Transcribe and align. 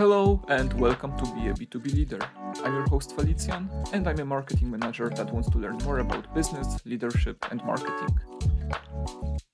Hello 0.00 0.40
and 0.48 0.72
welcome 0.80 1.14
to 1.18 1.26
Be 1.34 1.48
a 1.48 1.52
B2B 1.52 1.94
Leader. 1.94 2.20
I'm 2.64 2.72
your 2.72 2.88
host 2.88 3.14
Felician 3.14 3.68
and 3.92 4.08
I'm 4.08 4.18
a 4.18 4.24
marketing 4.24 4.70
manager 4.70 5.10
that 5.10 5.30
wants 5.30 5.50
to 5.50 5.58
learn 5.58 5.76
more 5.84 5.98
about 5.98 6.34
business, 6.34 6.80
leadership, 6.86 7.36
and 7.50 7.62
marketing. 7.66 8.18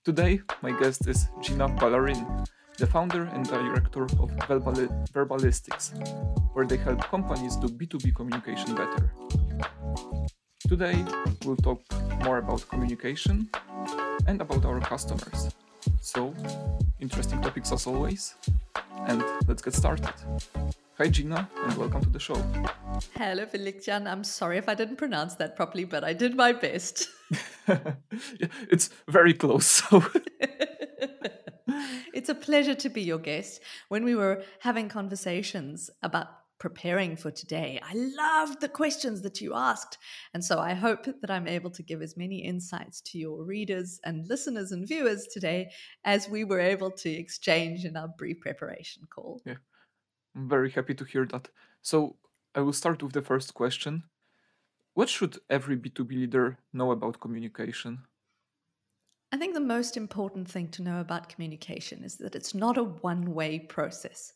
Today, 0.04 0.42
my 0.62 0.70
guest 0.78 1.08
is 1.08 1.26
Gina 1.42 1.68
Balarin, 1.68 2.46
the 2.78 2.86
founder 2.86 3.24
and 3.24 3.44
director 3.44 4.04
of 4.04 4.30
Verbali- 4.46 5.10
Verballistics, 5.10 5.90
where 6.54 6.64
they 6.64 6.76
help 6.76 7.00
companies 7.00 7.56
do 7.56 7.66
B2B 7.66 8.14
communication 8.14 8.76
better. 8.76 9.10
Today, 10.68 11.04
we'll 11.44 11.56
talk 11.56 11.82
more 12.22 12.38
about 12.38 12.68
communication 12.68 13.50
and 14.28 14.40
about 14.40 14.64
our 14.64 14.78
customers. 14.78 15.50
So, 16.00 16.32
interesting 17.00 17.42
topics 17.42 17.72
as 17.72 17.88
always. 17.88 18.36
And 19.06 19.22
let's 19.46 19.62
get 19.62 19.72
started. 19.74 20.12
Hi, 20.98 21.08
Gina, 21.08 21.48
and 21.64 21.76
welcome 21.76 22.02
to 22.02 22.10
the 22.10 22.18
show. 22.18 22.34
Hello, 23.14 23.46
Felician. 23.46 24.08
I'm 24.08 24.24
sorry 24.24 24.58
if 24.58 24.68
I 24.68 24.74
didn't 24.74 24.96
pronounce 24.96 25.36
that 25.36 25.54
properly, 25.54 25.84
but 25.84 26.02
I 26.02 26.12
did 26.12 26.34
my 26.34 26.52
best. 26.52 27.08
it's 28.68 28.90
very 29.06 29.32
close. 29.32 29.66
So. 29.66 30.04
it's 32.14 32.28
a 32.28 32.34
pleasure 32.34 32.74
to 32.74 32.88
be 32.88 33.02
your 33.02 33.18
guest. 33.18 33.60
When 33.88 34.04
we 34.04 34.16
were 34.16 34.42
having 34.60 34.88
conversations 34.88 35.88
about 36.02 36.26
preparing 36.58 37.16
for 37.16 37.30
today, 37.30 37.80
I 37.82 37.92
loved 37.94 38.60
the 38.60 38.68
questions 38.68 39.22
that 39.22 39.40
you 39.40 39.54
asked. 39.54 39.98
And 40.34 40.44
so 40.44 40.58
I 40.58 40.74
hope 40.74 41.04
that 41.04 41.30
I'm 41.30 41.46
able 41.46 41.70
to 41.70 41.82
give 41.82 42.02
as 42.02 42.16
many 42.16 42.38
insights 42.38 43.00
to 43.02 43.18
your 43.18 43.44
readers 43.44 44.00
and 44.04 44.26
listeners 44.28 44.72
and 44.72 44.86
viewers 44.86 45.26
today 45.26 45.70
as 46.04 46.28
we 46.28 46.44
were 46.44 46.60
able 46.60 46.90
to 46.90 47.10
exchange 47.10 47.84
in 47.84 47.96
our 47.96 48.08
brief 48.08 48.40
preparation 48.40 49.02
call. 49.10 49.42
Yeah, 49.44 49.56
I'm 50.34 50.48
very 50.48 50.70
happy 50.70 50.94
to 50.94 51.04
hear 51.04 51.26
that. 51.26 51.48
So 51.82 52.16
I 52.54 52.60
will 52.60 52.72
start 52.72 53.02
with 53.02 53.12
the 53.12 53.22
first 53.22 53.54
question. 53.54 54.04
What 54.94 55.10
should 55.10 55.38
every 55.50 55.76
B2B 55.76 56.10
leader 56.10 56.58
know 56.72 56.90
about 56.90 57.20
communication? 57.20 57.98
I 59.32 59.36
think 59.36 59.54
the 59.54 59.60
most 59.60 59.96
important 59.96 60.48
thing 60.48 60.68
to 60.68 60.82
know 60.82 61.00
about 61.00 61.28
communication 61.28 62.02
is 62.04 62.16
that 62.16 62.34
it's 62.34 62.54
not 62.54 62.78
a 62.78 62.84
one 62.84 63.34
way 63.34 63.58
process. 63.58 64.32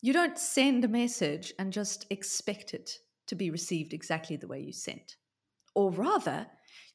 You 0.00 0.12
don't 0.12 0.38
send 0.38 0.84
a 0.84 0.88
message 0.88 1.52
and 1.58 1.72
just 1.72 2.06
expect 2.10 2.74
it 2.74 2.90
to 3.26 3.34
be 3.34 3.50
received 3.50 3.92
exactly 3.92 4.36
the 4.36 4.46
way 4.46 4.60
you 4.60 4.72
sent. 4.72 5.16
Or 5.74 5.90
rather, 5.90 6.46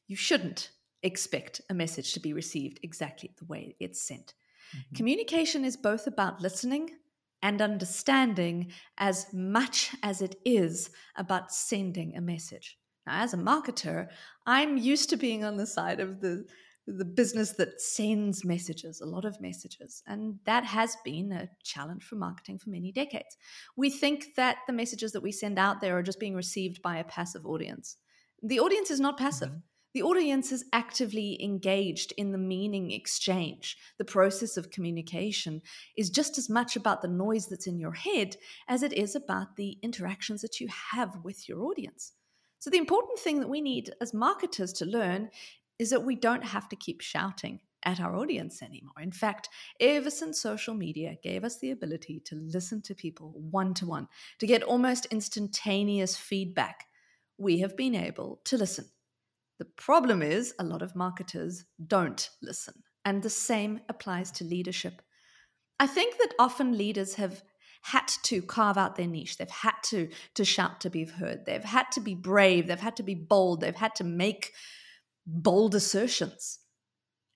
you 0.06 0.16
shouldn't 0.16 0.70
expect 1.02 1.60
a 1.68 1.74
message 1.74 2.14
to 2.14 2.20
be 2.20 2.32
received 2.32 2.80
exactly 2.82 3.30
the 3.38 3.44
way 3.44 3.76
it's 3.78 4.00
sent. 4.06 4.34
Mm-hmm. 4.74 4.96
Communication 4.96 5.64
is 5.64 5.76
both 5.76 6.06
about 6.06 6.40
listening 6.40 6.90
and 7.42 7.60
understanding 7.60 8.72
as 8.96 9.26
much 9.32 9.94
as 10.02 10.22
it 10.22 10.36
is 10.46 10.90
about 11.16 11.52
sending 11.52 12.16
a 12.16 12.20
message. 12.22 12.78
Now, 13.06 13.22
as 13.22 13.34
a 13.34 13.36
marketer, 13.38 14.08
I'm 14.46 14.78
used 14.78 15.10
to 15.10 15.18
being 15.18 15.44
on 15.44 15.58
the 15.58 15.66
side 15.66 16.00
of 16.00 16.20
the 16.20 16.46
the 16.86 17.04
business 17.04 17.52
that 17.52 17.80
sends 17.80 18.44
messages, 18.44 19.00
a 19.00 19.06
lot 19.06 19.24
of 19.24 19.40
messages. 19.40 20.02
And 20.06 20.38
that 20.44 20.64
has 20.64 20.96
been 21.04 21.32
a 21.32 21.48
challenge 21.62 22.04
for 22.04 22.16
marketing 22.16 22.58
for 22.58 22.70
many 22.70 22.92
decades. 22.92 23.36
We 23.76 23.90
think 23.90 24.34
that 24.36 24.58
the 24.66 24.72
messages 24.72 25.12
that 25.12 25.22
we 25.22 25.32
send 25.32 25.58
out 25.58 25.80
there 25.80 25.96
are 25.96 26.02
just 26.02 26.20
being 26.20 26.34
received 26.34 26.82
by 26.82 26.98
a 26.98 27.04
passive 27.04 27.46
audience. 27.46 27.96
The 28.42 28.60
audience 28.60 28.90
is 28.90 29.00
not 29.00 29.18
passive. 29.18 29.48
Mm-hmm. 29.48 29.58
The 29.94 30.02
audience 30.02 30.50
is 30.50 30.64
actively 30.72 31.40
engaged 31.40 32.12
in 32.16 32.32
the 32.32 32.38
meaning 32.38 32.90
exchange. 32.90 33.76
The 33.96 34.04
process 34.04 34.56
of 34.56 34.72
communication 34.72 35.62
is 35.96 36.10
just 36.10 36.36
as 36.36 36.50
much 36.50 36.74
about 36.74 37.00
the 37.00 37.08
noise 37.08 37.46
that's 37.46 37.68
in 37.68 37.78
your 37.78 37.92
head 37.92 38.36
as 38.66 38.82
it 38.82 38.92
is 38.92 39.14
about 39.14 39.54
the 39.54 39.78
interactions 39.82 40.42
that 40.42 40.60
you 40.60 40.66
have 40.90 41.20
with 41.22 41.48
your 41.48 41.62
audience. 41.62 42.12
So, 42.58 42.70
the 42.70 42.78
important 42.78 43.20
thing 43.20 43.38
that 43.38 43.48
we 43.48 43.60
need 43.60 43.92
as 44.00 44.12
marketers 44.12 44.72
to 44.74 44.84
learn 44.84 45.30
is 45.78 45.90
that 45.90 46.04
we 46.04 46.14
don't 46.14 46.44
have 46.44 46.68
to 46.68 46.76
keep 46.76 47.00
shouting 47.00 47.60
at 47.84 48.00
our 48.00 48.16
audience 48.16 48.62
anymore. 48.62 48.94
In 49.00 49.12
fact, 49.12 49.48
ever 49.78 50.10
since 50.10 50.40
social 50.40 50.74
media 50.74 51.16
gave 51.22 51.44
us 51.44 51.58
the 51.58 51.70
ability 51.70 52.20
to 52.26 52.36
listen 52.36 52.80
to 52.82 52.94
people 52.94 53.34
one 53.36 53.74
to 53.74 53.86
one, 53.86 54.08
to 54.38 54.46
get 54.46 54.62
almost 54.62 55.06
instantaneous 55.06 56.16
feedback, 56.16 56.86
we 57.36 57.58
have 57.60 57.76
been 57.76 57.94
able 57.94 58.40
to 58.44 58.56
listen. 58.56 58.86
The 59.58 59.66
problem 59.66 60.22
is, 60.22 60.54
a 60.58 60.64
lot 60.64 60.82
of 60.82 60.96
marketers 60.96 61.64
don't 61.86 62.28
listen, 62.42 62.74
and 63.04 63.22
the 63.22 63.30
same 63.30 63.80
applies 63.88 64.30
to 64.32 64.44
leadership. 64.44 65.02
I 65.78 65.86
think 65.86 66.16
that 66.18 66.34
often 66.38 66.76
leaders 66.76 67.14
have 67.14 67.42
had 67.82 68.08
to 68.24 68.40
carve 68.40 68.78
out 68.78 68.96
their 68.96 69.06
niche. 69.06 69.36
They've 69.36 69.50
had 69.50 69.74
to 69.84 70.08
to 70.34 70.44
shout 70.44 70.80
to 70.80 70.90
be 70.90 71.04
heard. 71.04 71.44
They've 71.44 71.62
had 71.62 71.92
to 71.92 72.00
be 72.00 72.14
brave. 72.14 72.66
They've 72.66 72.80
had 72.80 72.96
to 72.96 73.02
be 73.02 73.14
bold. 73.14 73.60
They've 73.60 73.74
had 73.76 73.94
to 73.96 74.04
make 74.04 74.52
bold 75.26 75.74
assertions. 75.74 76.60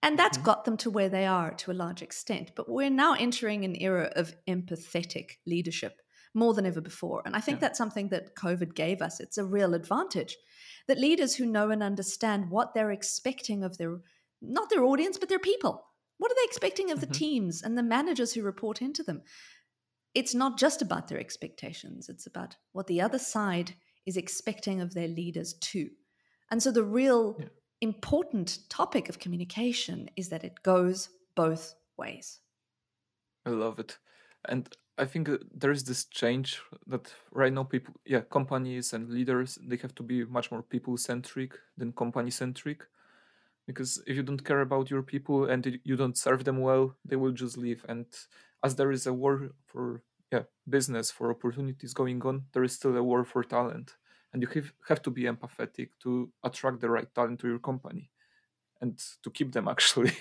And 0.02 0.18
that's 0.18 0.38
mm-hmm. 0.38 0.44
got 0.44 0.64
them 0.64 0.76
to 0.78 0.90
where 0.90 1.08
they 1.08 1.26
are 1.26 1.52
to 1.54 1.70
a 1.70 1.72
large 1.72 2.02
extent. 2.02 2.52
But 2.54 2.68
we're 2.68 2.90
now 2.90 3.14
entering 3.14 3.64
an 3.64 3.80
era 3.80 4.12
of 4.14 4.34
empathetic 4.48 5.32
leadership 5.46 6.00
more 6.34 6.54
than 6.54 6.66
ever 6.66 6.80
before. 6.80 7.22
And 7.24 7.34
I 7.34 7.40
think 7.40 7.56
yeah. 7.56 7.60
that's 7.62 7.78
something 7.78 8.08
that 8.10 8.36
COVID 8.36 8.74
gave 8.74 9.02
us. 9.02 9.18
It's 9.18 9.38
a 9.38 9.44
real 9.44 9.74
advantage 9.74 10.36
that 10.86 10.98
leaders 10.98 11.34
who 11.34 11.46
know 11.46 11.70
and 11.70 11.82
understand 11.82 12.50
what 12.50 12.74
they're 12.74 12.92
expecting 12.92 13.64
of 13.64 13.76
their, 13.78 13.98
not 14.40 14.70
their 14.70 14.84
audience, 14.84 15.18
but 15.18 15.28
their 15.28 15.38
people. 15.38 15.84
What 16.18 16.30
are 16.30 16.36
they 16.36 16.46
expecting 16.46 16.90
of 16.90 16.98
mm-hmm. 16.98 17.10
the 17.10 17.18
teams 17.18 17.62
and 17.62 17.76
the 17.76 17.82
managers 17.82 18.34
who 18.34 18.42
report 18.42 18.80
into 18.80 19.02
them? 19.02 19.22
It's 20.14 20.34
not 20.34 20.58
just 20.58 20.80
about 20.80 21.08
their 21.08 21.18
expectations, 21.18 22.08
it's 22.08 22.26
about 22.26 22.56
what 22.72 22.86
the 22.86 23.00
other 23.00 23.18
side 23.18 23.74
is 24.06 24.16
expecting 24.16 24.80
of 24.80 24.94
their 24.94 25.08
leaders 25.08 25.54
too. 25.54 25.90
And 26.50 26.62
so 26.62 26.70
the 26.70 26.82
real 26.84 27.36
yeah 27.38 27.46
important 27.80 28.58
topic 28.68 29.08
of 29.08 29.18
communication 29.18 30.10
is 30.16 30.28
that 30.28 30.44
it 30.44 30.62
goes 30.62 31.10
both 31.34 31.74
ways. 31.96 32.40
I 33.46 33.50
love 33.50 33.78
it. 33.78 33.98
And 34.48 34.68
I 34.98 35.04
think 35.04 35.28
uh, 35.28 35.38
there 35.54 35.70
is 35.70 35.84
this 35.84 36.04
change 36.06 36.60
that 36.86 37.12
right 37.32 37.52
now 37.52 37.64
people, 37.64 37.94
yeah, 38.04 38.20
companies 38.20 38.92
and 38.92 39.08
leaders, 39.08 39.58
they 39.62 39.76
have 39.76 39.94
to 39.96 40.02
be 40.02 40.24
much 40.24 40.50
more 40.50 40.62
people 40.62 40.96
centric 40.96 41.52
than 41.76 41.92
company 41.92 42.30
centric. 42.30 42.82
Because 43.66 44.02
if 44.06 44.16
you 44.16 44.22
don't 44.22 44.44
care 44.44 44.62
about 44.62 44.90
your 44.90 45.02
people 45.02 45.44
and 45.44 45.78
you 45.84 45.96
don't 45.96 46.16
serve 46.16 46.44
them 46.44 46.58
well, 46.58 46.96
they 47.04 47.16
will 47.16 47.32
just 47.32 47.58
leave. 47.58 47.84
And 47.88 48.06
as 48.64 48.74
there 48.74 48.90
is 48.90 49.06
a 49.06 49.12
war 49.12 49.50
for 49.66 50.02
yeah 50.32 50.42
business 50.68 51.10
for 51.10 51.30
opportunities 51.30 51.94
going 51.94 52.22
on, 52.22 52.44
there 52.52 52.64
is 52.64 52.72
still 52.72 52.96
a 52.96 53.02
war 53.02 53.24
for 53.24 53.44
talent 53.44 53.94
and 54.38 54.42
you 54.42 54.62
have, 54.62 54.72
have 54.86 55.02
to 55.02 55.10
be 55.10 55.24
empathetic 55.24 55.88
to 56.00 56.30
attract 56.44 56.80
the 56.80 56.88
right 56.88 57.12
talent 57.12 57.40
to 57.40 57.48
your 57.48 57.58
company 57.58 58.10
and 58.80 59.02
to 59.22 59.30
keep 59.30 59.52
them 59.52 59.66
actually 59.74 60.12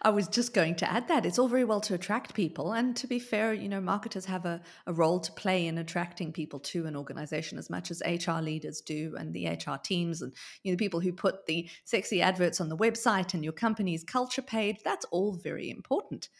I 0.00 0.08
was 0.10 0.28
just 0.28 0.54
going 0.54 0.76
to 0.76 0.90
add 0.90 1.08
that 1.08 1.26
it's 1.26 1.38
all 1.38 1.48
very 1.48 1.64
well 1.64 1.80
to 1.82 1.94
attract 1.94 2.32
people. 2.32 2.72
And 2.72 2.96
to 2.96 3.06
be 3.06 3.18
fair, 3.18 3.52
you 3.52 3.68
know, 3.68 3.82
marketers 3.82 4.24
have 4.24 4.46
a, 4.46 4.62
a 4.86 4.94
role 4.94 5.20
to 5.20 5.32
play 5.32 5.66
in 5.66 5.76
attracting 5.76 6.32
people 6.32 6.58
to 6.60 6.86
an 6.86 6.96
organization 6.96 7.58
as 7.58 7.68
much 7.68 7.90
as 7.90 8.00
HR 8.06 8.40
leaders 8.40 8.80
do 8.80 9.14
and 9.18 9.34
the 9.34 9.46
HR 9.46 9.76
teams 9.82 10.22
and, 10.22 10.32
you 10.62 10.72
know, 10.72 10.76
the 10.76 10.84
people 10.84 11.00
who 11.00 11.12
put 11.12 11.44
the 11.44 11.68
sexy 11.84 12.22
adverts 12.22 12.62
on 12.62 12.70
the 12.70 12.76
website 12.78 13.34
and 13.34 13.44
your 13.44 13.52
company's 13.52 14.04
culture 14.04 14.42
page. 14.42 14.78
That's 14.82 15.04
all 15.10 15.34
very 15.34 15.68
important. 15.68 16.30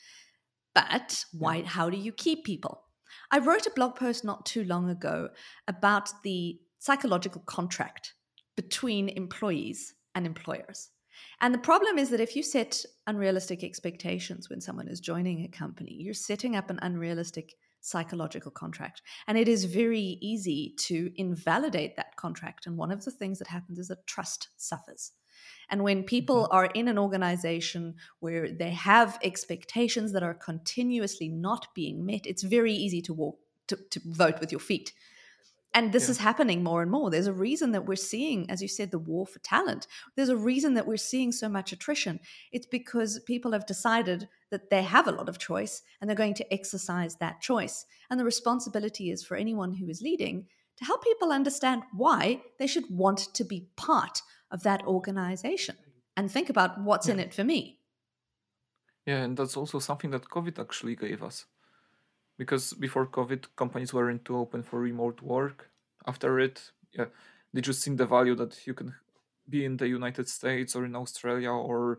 But 0.74 1.26
why, 1.32 1.64
how 1.64 1.90
do 1.90 1.98
you 1.98 2.12
keep 2.12 2.44
people? 2.44 2.84
I 3.30 3.38
wrote 3.38 3.66
a 3.66 3.70
blog 3.70 3.96
post 3.96 4.24
not 4.24 4.46
too 4.46 4.64
long 4.64 4.88
ago 4.90 5.30
about 5.66 6.10
the 6.22 6.60
psychological 6.84 7.40
contract 7.46 8.12
between 8.58 9.08
employees 9.08 9.94
and 10.14 10.26
employers. 10.26 10.90
And 11.40 11.54
the 11.54 11.58
problem 11.70 11.96
is 11.96 12.10
that 12.10 12.20
if 12.20 12.36
you 12.36 12.42
set 12.42 12.84
unrealistic 13.06 13.64
expectations 13.64 14.50
when 14.50 14.60
someone 14.60 14.88
is 14.88 15.00
joining 15.00 15.42
a 15.42 15.48
company, 15.48 15.96
you're 15.98 16.12
setting 16.12 16.56
up 16.56 16.68
an 16.68 16.78
unrealistic 16.82 17.54
psychological 17.80 18.50
contract. 18.50 19.00
And 19.26 19.38
it 19.38 19.48
is 19.48 19.64
very 19.64 20.18
easy 20.20 20.74
to 20.80 21.10
invalidate 21.16 21.96
that 21.96 22.16
contract. 22.16 22.66
And 22.66 22.76
one 22.76 22.90
of 22.90 23.02
the 23.02 23.10
things 23.10 23.38
that 23.38 23.48
happens 23.48 23.78
is 23.78 23.88
that 23.88 24.06
trust 24.06 24.48
suffers. 24.58 25.12
And 25.70 25.84
when 25.84 26.02
people 26.02 26.42
mm-hmm. 26.42 26.54
are 26.54 26.66
in 26.66 26.88
an 26.88 26.98
organization 26.98 27.94
where 28.20 28.52
they 28.52 28.72
have 28.72 29.18
expectations 29.22 30.12
that 30.12 30.22
are 30.22 30.34
continuously 30.34 31.30
not 31.30 31.68
being 31.74 32.04
met, 32.04 32.26
it's 32.26 32.42
very 32.42 32.74
easy 32.74 33.00
to 33.00 33.14
walk 33.14 33.38
to, 33.68 33.78
to 33.88 34.00
vote 34.04 34.38
with 34.40 34.52
your 34.52 34.60
feet. 34.60 34.92
And 35.74 35.92
this 35.92 36.04
yeah. 36.04 36.12
is 36.12 36.18
happening 36.18 36.62
more 36.62 36.82
and 36.82 36.90
more. 36.90 37.10
There's 37.10 37.26
a 37.26 37.32
reason 37.32 37.72
that 37.72 37.84
we're 37.84 37.96
seeing, 37.96 38.48
as 38.48 38.62
you 38.62 38.68
said, 38.68 38.92
the 38.92 38.98
war 38.98 39.26
for 39.26 39.40
talent. 39.40 39.88
There's 40.14 40.28
a 40.28 40.36
reason 40.36 40.74
that 40.74 40.86
we're 40.86 40.96
seeing 40.96 41.32
so 41.32 41.48
much 41.48 41.72
attrition. 41.72 42.20
It's 42.52 42.66
because 42.66 43.18
people 43.26 43.50
have 43.52 43.66
decided 43.66 44.28
that 44.50 44.70
they 44.70 44.84
have 44.84 45.08
a 45.08 45.12
lot 45.12 45.28
of 45.28 45.38
choice 45.38 45.82
and 46.00 46.08
they're 46.08 46.16
going 46.16 46.34
to 46.34 46.54
exercise 46.54 47.16
that 47.16 47.40
choice. 47.40 47.86
And 48.08 48.20
the 48.20 48.24
responsibility 48.24 49.10
is 49.10 49.24
for 49.24 49.36
anyone 49.36 49.72
who 49.72 49.88
is 49.88 50.00
leading 50.00 50.46
to 50.76 50.84
help 50.84 51.02
people 51.02 51.32
understand 51.32 51.82
why 51.92 52.42
they 52.58 52.68
should 52.68 52.84
want 52.88 53.34
to 53.34 53.44
be 53.44 53.68
part 53.76 54.22
of 54.52 54.62
that 54.62 54.84
organization 54.86 55.76
and 56.16 56.30
think 56.30 56.48
about 56.50 56.80
what's 56.80 57.08
yeah. 57.08 57.14
in 57.14 57.20
it 57.20 57.34
for 57.34 57.42
me. 57.42 57.80
Yeah, 59.06 59.22
and 59.22 59.36
that's 59.36 59.56
also 59.56 59.80
something 59.80 60.10
that 60.10 60.28
COVID 60.28 60.58
actually 60.58 60.96
gave 60.96 61.22
us. 61.22 61.46
Because 62.38 62.72
before 62.74 63.06
COVID, 63.06 63.46
companies 63.56 63.94
weren't 63.94 64.24
too 64.24 64.36
open 64.36 64.62
for 64.62 64.80
remote 64.80 65.22
work. 65.22 65.70
After 66.06 66.38
it, 66.40 66.70
yeah, 66.92 67.06
they 67.52 67.60
just 67.60 67.82
seen 67.82 67.96
the 67.96 68.06
value 68.06 68.34
that 68.36 68.66
you 68.66 68.74
can 68.74 68.94
be 69.48 69.64
in 69.64 69.76
the 69.76 69.88
United 69.88 70.28
States 70.28 70.74
or 70.74 70.84
in 70.84 70.96
Australia 70.96 71.50
or 71.50 71.98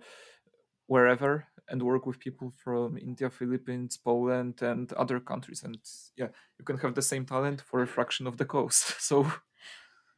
wherever 0.88 1.48
and 1.70 1.82
work 1.82 2.06
with 2.06 2.20
people 2.20 2.54
from 2.64 2.98
India, 2.98 3.30
Philippines, 3.30 3.98
Poland, 3.98 4.62
and 4.62 4.94
other 4.94 5.20
countries. 5.20 5.64
And 5.64 5.78
yeah, 6.16 6.28
you 6.60 6.66
can 6.66 6.78
have 6.78 6.94
the 6.94 7.02
same 7.02 7.26
talent 7.26 7.62
for 7.62 7.82
a 7.82 7.88
fraction 7.88 8.28
of 8.28 8.38
the 8.38 8.46
cost. 8.46 8.96
So 9.00 9.32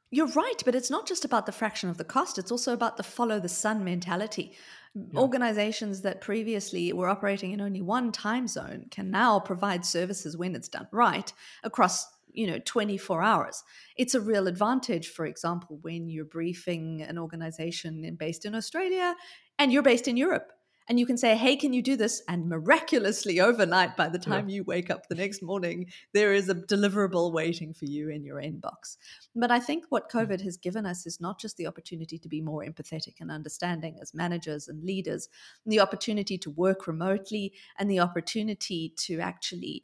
you're 0.09 0.27
right, 0.27 0.61
but 0.65 0.75
it's 0.75 0.89
not 0.89 1.05
just 1.05 1.25
about 1.25 1.45
the 1.45 1.51
fraction 1.51 1.89
of 1.89 1.97
the 1.97 2.05
cost, 2.05 2.37
it's 2.37 2.51
also 2.51 2.73
about 2.73 2.97
the 2.97 3.03
follow 3.03 3.39
the 3.39 3.49
sun 3.49 3.83
mentality. 3.83 4.53
Yeah. 4.97 5.19
Organizations 5.19 6.01
that 6.01 6.21
previously 6.21 6.91
were 6.91 7.07
operating 7.07 7.51
in 7.51 7.61
only 7.61 7.81
one 7.81 8.11
time 8.11 8.47
zone 8.47 8.88
can 8.89 9.11
now 9.11 9.39
provide 9.39 9.85
services 9.85 10.35
when 10.35 10.55
it's 10.55 10.69
done 10.69 10.88
right 10.91 11.31
across 11.63 12.07
you 12.33 12.45
know 12.45 12.59
24 12.65 13.21
hours 13.23 13.63
it's 13.95 14.13
a 14.13 14.21
real 14.21 14.47
advantage 14.47 15.07
for 15.09 15.25
example 15.25 15.79
when 15.81 16.07
you're 16.07 16.25
briefing 16.25 17.01
an 17.01 17.17
organization 17.17 18.15
based 18.19 18.45
in 18.45 18.53
australia 18.53 19.15
and 19.57 19.71
you're 19.71 19.81
based 19.81 20.07
in 20.07 20.17
europe 20.17 20.51
and 20.87 20.99
you 20.99 21.05
can 21.05 21.17
say, 21.17 21.35
hey, 21.35 21.57
can 21.57 21.73
you 21.73 21.81
do 21.81 21.97
this? 21.97 22.21
And 22.27 22.47
miraculously, 22.47 23.41
overnight, 23.41 23.97
by 23.97 24.07
the 24.07 24.19
time 24.19 24.47
yeah. 24.47 24.55
you 24.55 24.63
wake 24.63 24.89
up 24.89 25.07
the 25.07 25.15
next 25.15 25.41
morning, 25.41 25.87
there 26.13 26.33
is 26.33 26.47
a 26.47 26.55
deliverable 26.55 27.33
waiting 27.33 27.73
for 27.73 27.85
you 27.85 28.09
in 28.09 28.23
your 28.23 28.41
inbox. 28.41 28.95
But 29.35 29.51
I 29.51 29.59
think 29.59 29.85
what 29.89 30.09
mm. 30.09 30.19
COVID 30.19 30.41
has 30.41 30.55
given 30.55 30.85
us 30.85 31.05
is 31.05 31.19
not 31.19 31.39
just 31.39 31.57
the 31.57 31.67
opportunity 31.67 32.17
to 32.17 32.29
be 32.29 32.41
more 32.41 32.63
empathetic 32.63 33.15
and 33.19 33.29
understanding 33.29 33.97
as 34.01 34.13
managers 34.13 34.69
and 34.69 34.83
leaders, 34.83 35.27
and 35.65 35.73
the 35.73 35.81
opportunity 35.81 36.37
to 36.37 36.51
work 36.51 36.87
remotely, 36.87 37.53
and 37.77 37.91
the 37.91 37.99
opportunity 37.99 38.93
to 38.97 39.19
actually 39.19 39.83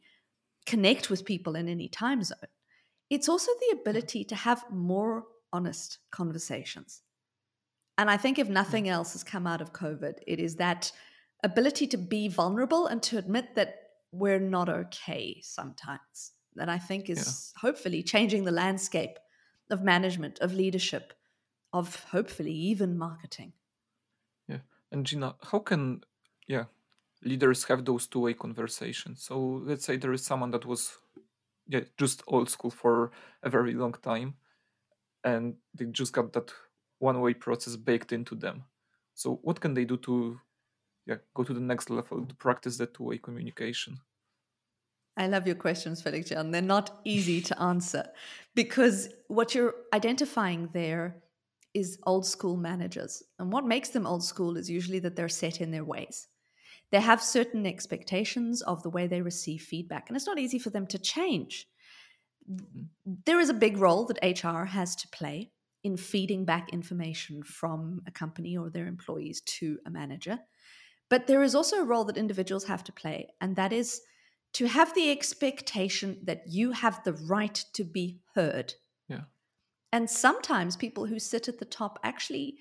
connect 0.64 1.10
with 1.10 1.26
people 1.26 1.54
in 1.54 1.68
any 1.68 1.88
time 1.88 2.22
zone. 2.22 2.38
It's 3.10 3.28
also 3.28 3.52
the 3.60 3.78
ability 3.78 4.24
to 4.24 4.34
have 4.34 4.64
more 4.70 5.24
honest 5.52 5.98
conversations. 6.10 7.02
And 7.96 8.10
I 8.10 8.16
think 8.16 8.38
if 8.38 8.46
hmm. 8.46 8.54
nothing 8.54 8.88
else 8.88 9.12
has 9.12 9.24
come 9.24 9.46
out 9.46 9.60
of 9.60 9.72
COVID, 9.72 10.14
it 10.26 10.40
is 10.40 10.56
that 10.56 10.92
ability 11.42 11.86
to 11.88 11.96
be 11.96 12.28
vulnerable 12.28 12.86
and 12.86 13.02
to 13.04 13.18
admit 13.18 13.54
that 13.54 13.76
we're 14.12 14.40
not 14.40 14.68
okay 14.68 15.40
sometimes. 15.42 16.32
That 16.56 16.68
I 16.68 16.78
think 16.78 17.10
is 17.10 17.52
yeah. 17.56 17.60
hopefully 17.60 18.02
changing 18.02 18.44
the 18.44 18.52
landscape 18.52 19.18
of 19.70 19.82
management, 19.82 20.38
of 20.38 20.54
leadership, 20.54 21.12
of 21.72 22.04
hopefully 22.10 22.52
even 22.52 22.96
marketing. 22.96 23.52
Yeah. 24.48 24.58
And 24.92 25.04
Gina, 25.04 25.34
how 25.50 25.58
can 25.58 26.02
yeah 26.46 26.64
leaders 27.24 27.64
have 27.64 27.84
those 27.84 28.06
two-way 28.06 28.34
conversations? 28.34 29.22
So 29.22 29.62
let's 29.64 29.84
say 29.84 29.96
there 29.96 30.12
is 30.12 30.24
someone 30.24 30.52
that 30.52 30.64
was 30.64 30.96
yeah 31.66 31.80
just 31.98 32.22
old 32.28 32.50
school 32.50 32.70
for 32.70 33.10
a 33.42 33.50
very 33.50 33.74
long 33.74 33.94
time 33.94 34.34
and 35.24 35.54
they 35.74 35.86
just 35.86 36.12
got 36.12 36.32
that 36.34 36.52
one 37.04 37.20
way 37.20 37.34
process 37.34 37.76
baked 37.76 38.12
into 38.12 38.34
them. 38.34 38.64
So 39.14 39.38
what 39.42 39.60
can 39.60 39.74
they 39.74 39.84
do 39.84 39.96
to 39.98 40.40
yeah, 41.06 41.18
go 41.34 41.44
to 41.44 41.52
the 41.52 41.66
next 41.72 41.90
level 41.90 42.24
to 42.24 42.34
practice 42.34 42.78
that 42.78 42.94
two 42.94 43.04
way 43.04 43.18
communication? 43.18 44.00
I 45.16 45.28
love 45.28 45.46
your 45.46 45.60
questions, 45.66 46.02
Felix 46.02 46.30
John. 46.30 46.50
They're 46.50 46.74
not 46.76 47.00
easy 47.04 47.40
to 47.42 47.62
answer 47.62 48.04
because 48.54 49.08
what 49.28 49.54
you're 49.54 49.74
identifying 49.92 50.70
there 50.72 51.22
is 51.72 51.98
old 52.04 52.26
school 52.26 52.56
managers. 52.56 53.22
And 53.38 53.52
what 53.52 53.66
makes 53.66 53.90
them 53.90 54.06
old 54.06 54.24
school 54.24 54.56
is 54.56 54.70
usually 54.70 55.00
that 55.00 55.14
they're 55.14 55.28
set 55.28 55.60
in 55.60 55.70
their 55.70 55.84
ways. 55.84 56.28
They 56.90 57.00
have 57.00 57.22
certain 57.22 57.66
expectations 57.66 58.62
of 58.62 58.82
the 58.82 58.90
way 58.90 59.06
they 59.06 59.22
receive 59.22 59.62
feedback, 59.62 60.08
and 60.08 60.16
it's 60.16 60.26
not 60.26 60.38
easy 60.38 60.58
for 60.58 60.70
them 60.70 60.86
to 60.88 60.98
change. 60.98 61.66
Mm-hmm. 62.50 63.14
There 63.26 63.40
is 63.40 63.50
a 63.50 63.54
big 63.66 63.78
role 63.78 64.06
that 64.06 64.42
HR 64.42 64.64
has 64.64 64.94
to 64.96 65.08
play 65.08 65.50
in 65.84 65.96
feeding 65.96 66.44
back 66.44 66.72
information 66.72 67.42
from 67.42 68.02
a 68.06 68.10
company 68.10 68.56
or 68.56 68.70
their 68.70 68.86
employees 68.86 69.42
to 69.42 69.78
a 69.86 69.90
manager. 69.90 70.38
But 71.10 71.26
there 71.26 71.42
is 71.42 71.54
also 71.54 71.76
a 71.76 71.84
role 71.84 72.04
that 72.06 72.16
individuals 72.16 72.64
have 72.64 72.82
to 72.84 72.92
play, 72.92 73.28
and 73.40 73.54
that 73.56 73.72
is 73.72 74.00
to 74.54 74.66
have 74.66 74.94
the 74.94 75.10
expectation 75.10 76.18
that 76.24 76.44
you 76.46 76.72
have 76.72 77.04
the 77.04 77.12
right 77.12 77.62
to 77.74 77.84
be 77.84 78.20
heard. 78.34 78.74
Yeah. 79.08 79.22
And 79.92 80.08
sometimes 80.08 80.76
people 80.76 81.06
who 81.06 81.18
sit 81.18 81.48
at 81.48 81.58
the 81.58 81.64
top 81.64 81.98
actually 82.02 82.56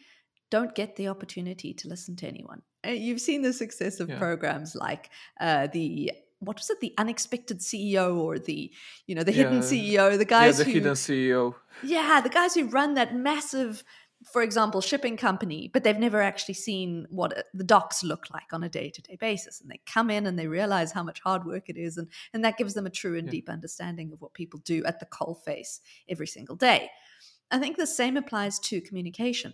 don't 0.49 0.75
get 0.75 0.95
the 0.97 1.07
opportunity 1.07 1.73
to 1.73 1.87
listen 1.87 2.15
to 2.17 2.27
anyone. 2.27 2.61
Uh, 2.85 2.91
you've 2.91 3.21
seen 3.21 3.41
the 3.41 3.53
success 3.53 3.99
of 3.99 4.09
yeah. 4.09 4.19
programs 4.19 4.75
like 4.75 5.09
uh, 5.39 5.67
the 5.67 6.11
what 6.45 6.57
was 6.57 6.69
it? 6.69 6.79
The 6.79 6.93
unexpected 6.97 7.59
ceo 7.59 8.17
or 8.17 8.39
the 8.39 8.71
you 9.07 9.15
know 9.15 9.23
the 9.23 9.31
hidden 9.31 9.59
ceo 9.59 10.17
the 10.17 10.25
guys 10.25 10.59
yeah, 10.59 10.63
the 10.63 10.71
who, 10.71 10.77
hidden 10.77 10.93
ceo 10.93 11.55
yeah 11.83 12.21
the 12.21 12.29
guys 12.29 12.53
who 12.55 12.65
run 12.65 12.93
that 12.95 13.15
massive 13.15 13.83
for 14.31 14.41
example 14.41 14.81
shipping 14.81 15.17
company 15.17 15.69
but 15.73 15.83
they've 15.83 15.99
never 15.99 16.21
actually 16.21 16.53
seen 16.53 17.05
what 17.09 17.45
the 17.53 17.63
docks 17.63 18.03
look 18.03 18.25
like 18.31 18.53
on 18.53 18.63
a 18.63 18.69
day-to-day 18.69 19.17
basis 19.19 19.59
and 19.59 19.69
they 19.69 19.79
come 19.85 20.09
in 20.09 20.25
and 20.25 20.39
they 20.39 20.47
realize 20.47 20.91
how 20.91 21.03
much 21.03 21.19
hard 21.21 21.45
work 21.45 21.69
it 21.69 21.77
is 21.77 21.97
and 21.97 22.07
and 22.33 22.43
that 22.43 22.57
gives 22.57 22.73
them 22.73 22.85
a 22.85 22.89
true 22.89 23.17
and 23.17 23.27
yeah. 23.27 23.31
deep 23.31 23.49
understanding 23.49 24.11
of 24.13 24.21
what 24.21 24.33
people 24.33 24.59
do 24.63 24.83
at 24.85 24.99
the 24.99 25.05
coal 25.05 25.35
face 25.45 25.81
every 26.07 26.27
single 26.27 26.55
day. 26.55 26.89
I 27.51 27.59
think 27.59 27.77
the 27.77 27.85
same 27.85 28.17
applies 28.17 28.57
to 28.59 28.81
communication 28.81 29.53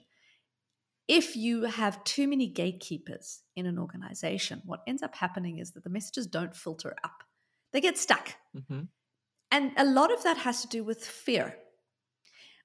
if 1.10 1.36
you 1.36 1.64
have 1.64 2.04
too 2.04 2.28
many 2.28 2.48
gatekeepers 2.48 3.42
in 3.56 3.66
an 3.66 3.80
organization, 3.80 4.62
what 4.64 4.84
ends 4.86 5.02
up 5.02 5.16
happening 5.16 5.58
is 5.58 5.72
that 5.72 5.84
the 5.84 5.90
messages 5.90 6.28
don't 6.28 6.56
filter 6.56 6.96
up, 7.04 7.24
they 7.74 7.82
get 7.82 7.98
stuck. 7.98 8.36
Mm-hmm. 8.56 8.82
And 9.52 9.72
a 9.76 9.86
lot 9.86 10.14
of 10.14 10.22
that 10.24 10.38
has 10.38 10.62
to 10.62 10.68
do 10.68 10.84
with 10.84 11.04
fear. 11.04 11.58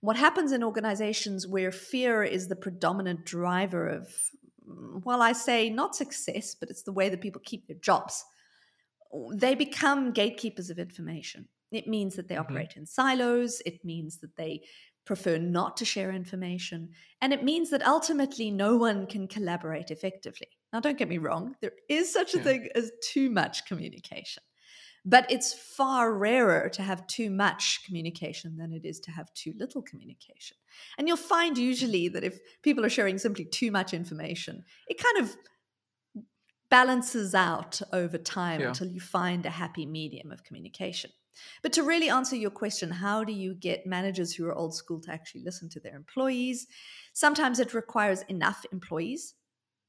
What 0.02 0.19
happens 0.19 0.52
in 0.52 0.62
organizations 0.62 1.46
where 1.46 1.73
fear 1.73 2.23
is 2.23 2.49
the 2.49 2.56
predominant 2.56 3.25
driver 3.25 3.88
of, 3.88 4.12
well, 4.67 5.23
I 5.23 5.32
say 5.32 5.70
not 5.70 5.96
success, 5.96 6.55
but 6.55 6.69
it's 6.69 6.82
the 6.82 6.93
way 6.93 7.08
that 7.08 7.23
people 7.23 7.41
keep 7.43 7.67
their 7.67 7.79
jobs, 7.81 8.23
they 9.32 9.55
become 9.55 10.12
gatekeepers 10.12 10.69
of 10.69 10.79
information. 10.79 11.49
It 11.73 11.88
means 11.88 12.17
that 12.17 12.29
they 12.29 12.35
mm-hmm. 12.35 12.52
operate 12.52 12.75
in 12.76 12.85
silos. 12.85 13.62
It 13.64 13.82
means 13.87 14.19
that 14.19 14.37
they 14.37 14.64
prefer 15.04 15.38
not 15.38 15.76
to 15.76 15.84
share 15.84 16.12
information. 16.12 16.90
And 17.20 17.32
it 17.32 17.44
means 17.44 17.70
that 17.70 17.86
ultimately 17.86 18.50
no 18.50 18.76
one 18.76 19.06
can 19.06 19.28
collaborate 19.28 19.90
effectively. 19.90 20.48
Now, 20.72 20.80
don't 20.80 20.98
get 20.98 21.08
me 21.08 21.18
wrong, 21.18 21.56
there 21.60 21.72
is 21.88 22.12
such 22.12 22.34
a 22.34 22.38
yeah. 22.38 22.42
thing 22.42 22.68
as 22.74 22.90
too 23.02 23.30
much 23.30 23.66
communication. 23.66 24.42
But 25.06 25.30
it's 25.30 25.52
far 25.52 26.14
rarer 26.14 26.70
to 26.70 26.82
have 26.82 27.06
too 27.06 27.29
much 27.29 27.81
communication 27.84 28.56
than 28.56 28.72
it 28.72 28.86
is 28.86 29.00
to 29.00 29.10
have 29.10 29.32
too 29.34 29.52
little 29.58 29.82
communication. 29.82 30.56
And 30.96 31.06
you'll 31.06 31.19
find 31.19 31.58
usually 31.58 32.08
that 32.08 32.24
if 32.24 32.38
people 32.62 32.86
are 32.86 32.90
sharing 32.90 33.19
simply 33.19 33.44
too 33.44 33.70
much 33.70 33.93
information, 33.93 34.64
it 34.88 35.02
kind 35.02 35.19
of 35.19 35.36
balances 36.70 37.34
out 37.34 37.82
over 37.93 38.17
time 38.17 38.60
yeah. 38.60 38.69
until 38.69 38.88
you 38.88 39.00
find 39.00 39.44
a 39.44 39.50
happy 39.50 39.84
medium 39.84 40.32
of 40.32 40.43
communication. 40.43 41.10
But 41.62 41.72
to 41.74 41.82
really 41.82 42.08
answer 42.08 42.36
your 42.36 42.50
question, 42.50 42.91
how 42.91 43.24
do 43.24 43.32
you 43.32 43.55
get 43.55 43.86
managers 43.86 44.34
who 44.34 44.46
are 44.46 44.55
old 44.55 44.74
school 44.74 45.00
to 45.03 45.12
actually 45.12 45.43
listen 45.43 45.69
to 45.70 45.81
their 45.81 45.96
employees? 45.96 46.67
Sometimes 47.12 47.58
it 47.58 47.74
requires 47.74 48.22
enough 48.29 48.64
employees 48.72 49.34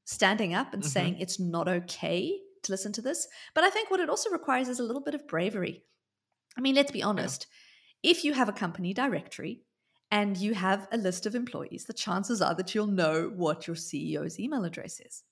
standing 0.04 0.54
up 0.54 0.72
and 0.72 0.82
mm-hmm. 0.82 0.90
saying 0.90 1.16
it's 1.18 1.40
not 1.40 1.68
okay 1.68 2.38
to 2.62 2.72
listen 2.72 2.92
to 2.92 3.02
this. 3.02 3.26
But 3.54 3.64
I 3.64 3.70
think 3.70 3.90
what 3.90 4.00
it 4.00 4.10
also 4.10 4.30
requires 4.30 4.68
is 4.68 4.80
a 4.80 4.84
little 4.84 5.02
bit 5.02 5.14
of 5.14 5.28
bravery. 5.28 5.82
I 6.56 6.60
mean, 6.60 6.74
let's 6.74 6.92
be 6.92 7.02
honest. 7.02 7.46
Yeah. 8.02 8.10
If 8.12 8.24
you 8.24 8.32
have 8.34 8.48
a 8.48 8.52
company 8.52 8.94
directory 8.94 9.62
and 10.10 10.36
you 10.36 10.54
have 10.54 10.86
a 10.92 10.96
list 10.96 11.26
of 11.26 11.34
employees, 11.34 11.84
the 11.84 11.92
chances 11.92 12.40
are 12.40 12.54
that 12.54 12.74
you'll 12.74 12.86
know 12.86 13.32
what 13.34 13.66
your 13.66 13.76
CEO's 13.76 14.38
email 14.38 14.64
address 14.64 15.00
is. 15.00 15.24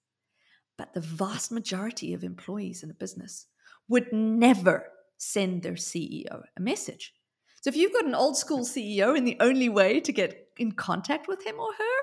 But 0.77 0.93
the 0.93 1.01
vast 1.01 1.53
majority 1.53 2.15
of 2.15 2.25
employees 2.25 2.83
in 2.83 2.91
a 2.91 2.95
business 2.95 3.47
would 3.89 4.13
never 4.13 4.87
send 5.19 5.63
their 5.63 5.73
CEO 5.73 6.43
a 6.57 6.61
message. 6.61 7.13
So 7.61 7.69
if 7.69 7.77
you've 7.77 7.93
got 7.93 8.05
an 8.05 8.15
old 8.15 8.37
school 8.37 8.61
CEO 8.61 9.17
and 9.17 9.27
the 9.27 9.39
only 9.41 9.69
way 9.69 10.01
to 10.01 10.13
get 10.13 10.49
in 10.59 10.73
contact 10.73 11.29
with 11.29 11.47
him 11.47 11.59
or 11.59 11.73
her 11.73 12.01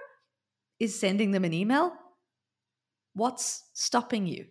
is 0.80 1.00
sending 1.00 1.32
them 1.32 1.46
an 1.46 1.54
email, 1.54 1.94
what's 3.14 3.64
stopping 3.74 4.26
you? 4.26 4.46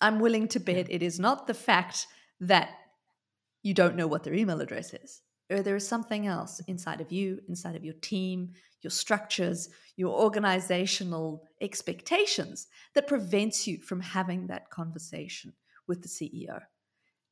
I'm 0.00 0.20
willing 0.20 0.46
to 0.48 0.60
bet 0.60 0.90
it 0.90 1.02
is 1.02 1.18
not 1.18 1.46
the 1.46 1.54
fact 1.54 2.06
that 2.40 2.70
you 3.62 3.74
don't 3.74 3.96
know 3.96 4.06
what 4.06 4.22
their 4.22 4.34
email 4.34 4.60
address 4.60 4.94
is, 4.94 5.22
or 5.50 5.62
there 5.62 5.74
is 5.74 5.88
something 5.88 6.28
else 6.28 6.60
inside 6.68 7.00
of 7.00 7.10
you, 7.10 7.40
inside 7.48 7.74
of 7.74 7.84
your 7.84 7.94
team, 7.94 8.52
your 8.82 8.92
structures, 8.92 9.68
your 9.96 10.16
organizational 10.16 11.42
expectations 11.60 12.68
that 12.94 13.08
prevents 13.08 13.66
you 13.66 13.78
from 13.80 14.00
having 14.00 14.46
that 14.46 14.70
conversation 14.70 15.52
with 15.88 16.02
the 16.02 16.08
CEO. 16.08 16.60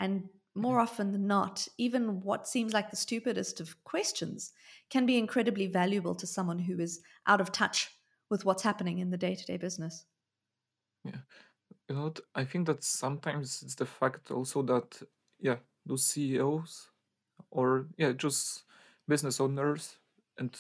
And 0.01 0.25
more 0.57 0.81
often 0.81 1.13
than 1.13 1.27
not, 1.27 1.69
even 1.79 2.23
what 2.23 2.49
seems 2.49 2.73
like 2.73 2.91
the 2.91 2.97
stupidest 2.97 3.61
of 3.61 3.83
questions 3.85 4.53
can 4.91 5.07
be 5.07 5.19
incredibly 5.19 5.67
valuable 5.67 6.15
to 6.15 6.27
someone 6.27 6.59
who 6.59 6.81
is 6.81 7.01
out 7.27 7.41
of 7.41 7.53
touch 7.53 7.91
with 8.31 8.45
what's 8.45 8.63
happening 8.63 8.99
in 8.99 9.11
the 9.11 9.17
day 9.17 9.35
to 9.35 9.45
day 9.45 9.57
business. 9.57 10.05
Yeah. 11.05 11.21
You 11.89 11.95
know, 11.95 12.13
I 12.35 12.45
think 12.45 12.67
that 12.67 12.83
sometimes 12.83 13.63
it's 13.63 13.77
the 13.77 13.87
fact 13.87 14.31
also 14.31 14.63
that 14.63 15.01
yeah, 15.39 15.57
those 15.85 16.05
CEOs 16.05 16.91
or 17.51 17.87
yeah, 17.97 18.13
just 18.13 18.65
business 19.07 19.41
owners 19.41 19.97
and 20.39 20.57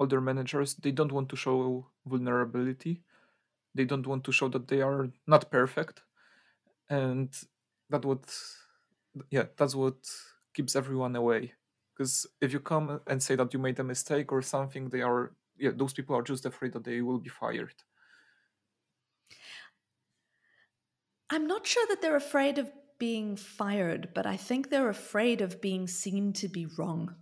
older 0.00 0.20
managers, 0.20 0.74
they 0.74 0.90
don't 0.90 1.12
want 1.12 1.28
to 1.28 1.36
show 1.36 1.86
vulnerability. 2.06 3.02
They 3.74 3.84
don't 3.84 4.06
want 4.06 4.24
to 4.24 4.32
show 4.32 4.48
that 4.48 4.68
they 4.68 4.80
are 4.80 5.08
not 5.26 5.50
perfect. 5.50 6.02
And 6.88 7.30
that 7.90 8.04
what 8.04 8.24
yeah, 9.30 9.44
that's 9.56 9.74
what 9.74 9.96
keeps 10.54 10.76
everyone 10.76 11.16
away. 11.16 11.52
Because 11.94 12.26
if 12.40 12.52
you 12.52 12.60
come 12.60 13.00
and 13.06 13.22
say 13.22 13.34
that 13.36 13.52
you 13.52 13.58
made 13.58 13.78
a 13.80 13.84
mistake 13.84 14.30
or 14.32 14.42
something, 14.42 14.88
they 14.88 15.02
are 15.02 15.32
yeah, 15.58 15.70
those 15.74 15.92
people 15.92 16.16
are 16.16 16.22
just 16.22 16.46
afraid 16.46 16.72
that 16.72 16.84
they 16.84 17.00
will 17.00 17.18
be 17.18 17.28
fired. 17.28 17.74
I'm 21.30 21.46
not 21.46 21.66
sure 21.66 21.84
that 21.88 22.00
they're 22.00 22.16
afraid 22.16 22.58
of 22.58 22.70
being 22.98 23.36
fired, 23.36 24.10
but 24.14 24.26
I 24.26 24.36
think 24.36 24.70
they're 24.70 24.88
afraid 24.88 25.40
of 25.40 25.60
being 25.60 25.86
seen 25.86 26.32
to 26.34 26.48
be 26.48 26.66
wrong. 26.78 27.14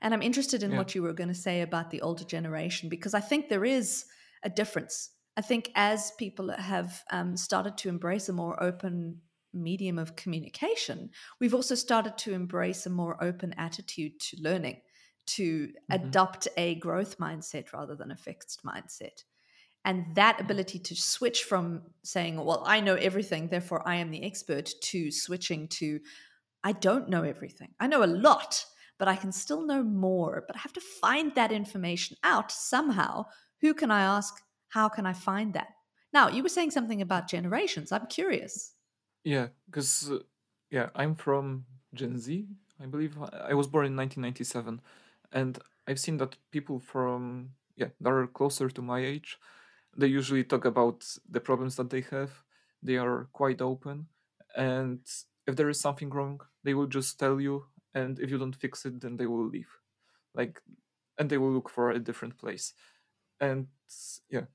And 0.00 0.12
I'm 0.12 0.22
interested 0.22 0.62
in 0.62 0.72
yeah. 0.72 0.78
what 0.78 0.94
you 0.94 1.02
were 1.02 1.12
going 1.12 1.28
to 1.28 1.34
say 1.34 1.60
about 1.60 1.90
the 1.90 2.00
older 2.00 2.24
generation 2.24 2.88
because 2.88 3.14
I 3.14 3.20
think 3.20 3.48
there 3.48 3.64
is 3.64 4.06
a 4.42 4.50
difference. 4.50 5.10
I 5.36 5.42
think 5.42 5.70
as 5.74 6.12
people 6.18 6.50
have 6.50 7.02
um, 7.10 7.36
started 7.36 7.78
to 7.78 7.88
embrace 7.88 8.28
a 8.28 8.32
more 8.32 8.60
open 8.62 9.20
medium 9.52 9.98
of 9.98 10.16
communication, 10.16 11.10
we've 11.40 11.54
also 11.54 11.74
started 11.74 12.16
to 12.18 12.32
embrace 12.32 12.86
a 12.86 12.90
more 12.90 13.22
open 13.22 13.54
attitude 13.58 14.18
to 14.20 14.36
learning, 14.40 14.80
to 15.26 15.68
mm-hmm. 15.68 16.06
adopt 16.06 16.48
a 16.56 16.76
growth 16.76 17.18
mindset 17.18 17.72
rather 17.72 17.94
than 17.94 18.10
a 18.10 18.16
fixed 18.16 18.64
mindset. 18.64 19.24
And 19.84 20.14
that 20.14 20.40
ability 20.40 20.78
to 20.78 20.94
switch 20.94 21.42
from 21.42 21.82
saying, 22.04 22.36
well, 22.36 22.62
I 22.66 22.80
know 22.80 22.94
everything, 22.94 23.48
therefore 23.48 23.86
I 23.86 23.96
am 23.96 24.10
the 24.10 24.24
expert, 24.24 24.70
to 24.80 25.10
switching 25.10 25.66
to, 25.68 25.98
I 26.62 26.72
don't 26.72 27.08
know 27.08 27.24
everything. 27.24 27.70
I 27.80 27.88
know 27.88 28.04
a 28.04 28.06
lot, 28.06 28.64
but 28.98 29.08
I 29.08 29.16
can 29.16 29.32
still 29.32 29.66
know 29.66 29.82
more. 29.82 30.44
But 30.46 30.54
I 30.54 30.60
have 30.60 30.72
to 30.74 30.80
find 31.00 31.34
that 31.34 31.50
information 31.50 32.16
out 32.22 32.52
somehow. 32.52 33.24
Who 33.60 33.74
can 33.74 33.90
I 33.90 34.02
ask? 34.02 34.34
How 34.68 34.88
can 34.88 35.04
I 35.04 35.12
find 35.12 35.54
that? 35.54 35.68
Now, 36.12 36.28
you 36.28 36.42
were 36.42 36.48
saying 36.48 36.70
something 36.70 37.02
about 37.02 37.28
generations. 37.28 37.90
I'm 37.90 38.06
curious. 38.06 38.74
Yeah, 39.24 39.48
because, 39.66 40.10
uh, 40.10 40.18
yeah, 40.70 40.90
I'm 40.94 41.14
from 41.14 41.64
Gen 41.94 42.18
Z, 42.18 42.46
I 42.80 42.86
believe. 42.86 43.16
I 43.32 43.54
was 43.54 43.66
born 43.66 43.86
in 43.86 43.96
1997. 43.96 44.80
And 45.32 45.58
I've 45.86 46.00
seen 46.00 46.16
that 46.18 46.36
people 46.50 46.78
from, 46.78 47.50
yeah, 47.76 47.88
that 48.00 48.10
are 48.10 48.26
closer 48.26 48.68
to 48.68 48.82
my 48.82 49.00
age, 49.00 49.38
they 49.96 50.06
usually 50.08 50.44
talk 50.44 50.64
about 50.66 51.06
the 51.30 51.40
problems 51.40 51.76
that 51.76 51.90
they 51.90 52.02
have 52.02 52.30
they 52.82 52.96
are 52.98 53.28
quite 53.32 53.62
open 53.62 54.06
and 54.56 55.00
if 55.48 55.56
there 55.56 55.68
is 55.70 55.80
something 55.80 56.10
wrong 56.10 56.40
they 56.64 56.74
will 56.74 56.86
just 56.86 57.18
tell 57.18 57.40
you 57.40 57.64
and 57.94 58.20
if 58.20 58.30
you 58.30 58.38
don't 58.38 58.56
fix 58.56 58.86
it 58.86 59.00
then 59.00 59.16
they 59.16 59.26
will 59.26 59.46
leave 59.48 59.68
like 60.34 60.62
and 61.18 61.30
they 61.30 61.38
will 61.38 61.52
look 61.52 61.68
for 61.70 61.90
a 61.90 61.98
different 61.98 62.38
place 62.38 62.74
and 63.40 63.68
yeah 64.30 64.46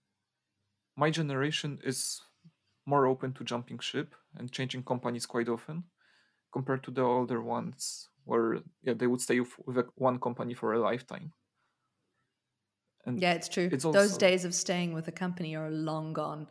my 0.95 1.09
generation 1.09 1.79
is 1.83 2.21
more 2.85 3.05
open 3.07 3.33
to 3.33 3.43
jumping 3.43 3.79
ship 3.79 4.15
and 4.37 4.51
changing 4.51 4.83
companies 4.83 5.25
quite 5.25 5.49
often 5.49 5.83
compared 6.51 6.83
to 6.83 6.91
the 6.91 7.01
older 7.01 7.41
ones 7.41 8.09
where 8.25 8.59
yeah 8.83 8.93
they 8.93 9.07
would 9.07 9.21
stay 9.21 9.39
with 9.39 9.85
one 9.95 10.19
company 10.19 10.53
for 10.53 10.73
a 10.73 10.79
lifetime 10.79 11.31
and 13.07 13.21
yeah, 13.21 13.31
it's 13.33 13.47
true. 13.47 13.69
It's 13.71 13.85
also... 13.85 13.99
Those 13.99 14.17
days 14.17 14.45
of 14.45 14.53
staying 14.53 14.93
with 14.93 15.07
a 15.07 15.13
company 15.13 15.55
are 15.55 15.71
long 15.71 16.13
gone. 16.13 16.45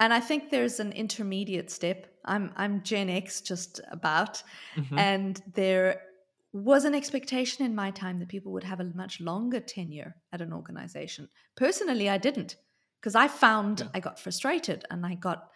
And 0.00 0.12
I 0.12 0.20
think 0.20 0.50
there's 0.50 0.80
an 0.80 0.92
intermediate 0.92 1.70
step. 1.70 2.06
I'm 2.24 2.52
I'm 2.56 2.82
Gen 2.82 3.08
X 3.08 3.40
just 3.40 3.80
about, 3.90 4.42
mm-hmm. 4.74 4.98
and 4.98 5.40
there 5.54 6.02
was 6.52 6.84
an 6.84 6.94
expectation 6.94 7.64
in 7.64 7.74
my 7.74 7.90
time 7.90 8.18
that 8.18 8.28
people 8.28 8.52
would 8.52 8.64
have 8.64 8.80
a 8.80 8.84
much 8.94 9.20
longer 9.20 9.60
tenure 9.60 10.16
at 10.32 10.40
an 10.40 10.52
organization. 10.52 11.28
Personally, 11.56 12.10
I 12.10 12.18
didn't 12.18 12.56
because 13.00 13.14
I 13.14 13.28
found 13.28 13.80
yeah. 13.80 13.86
I 13.94 14.00
got 14.00 14.18
frustrated 14.18 14.84
and 14.90 15.06
I 15.06 15.14
got 15.14 15.48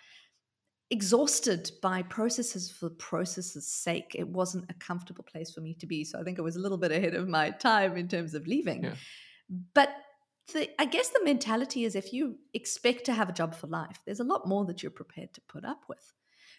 exhausted 0.90 1.70
by 1.80 2.02
processes 2.02 2.70
for 2.70 2.90
processes' 2.90 3.66
sake. 3.66 4.16
It 4.18 4.28
wasn't 4.28 4.70
a 4.70 4.75
comfortable 4.75 5.25
place 5.25 5.52
for 5.52 5.61
me 5.61 5.75
to 5.75 5.87
be. 5.87 6.04
So 6.04 6.18
I 6.18 6.25
think 6.25 6.38
I 6.38 6.42
was 6.42 6.56
a 6.56 6.61
little 6.61 6.78
bit 6.78 6.90
ahead 6.90 7.14
of 7.14 7.28
my 7.28 7.50
time 7.50 7.97
in 7.97 8.09
terms 8.09 8.35
of 8.35 8.47
leaving. 8.47 8.85
Yeah. 8.85 8.94
But 9.75 9.90
the, 10.52 10.68
I 10.80 10.87
guess 10.87 11.09
the 11.09 11.25
mentality 11.25 11.85
is 11.85 11.94
if 11.94 12.12
you 12.12 12.38
expect 12.54 13.04
to 13.04 13.12
have 13.12 13.28
a 13.28 13.32
job 13.32 13.54
for 13.54 13.68
life, 13.68 14.00
there's 14.04 14.20
a 14.20 14.25
lot 14.25 14.49
more 14.49 14.64
that 14.66 14.82
you're 14.82 14.90
prepared 14.90 15.32
to 15.35 15.40
put 15.42 15.64
up 15.64 15.85
with. 15.88 16.12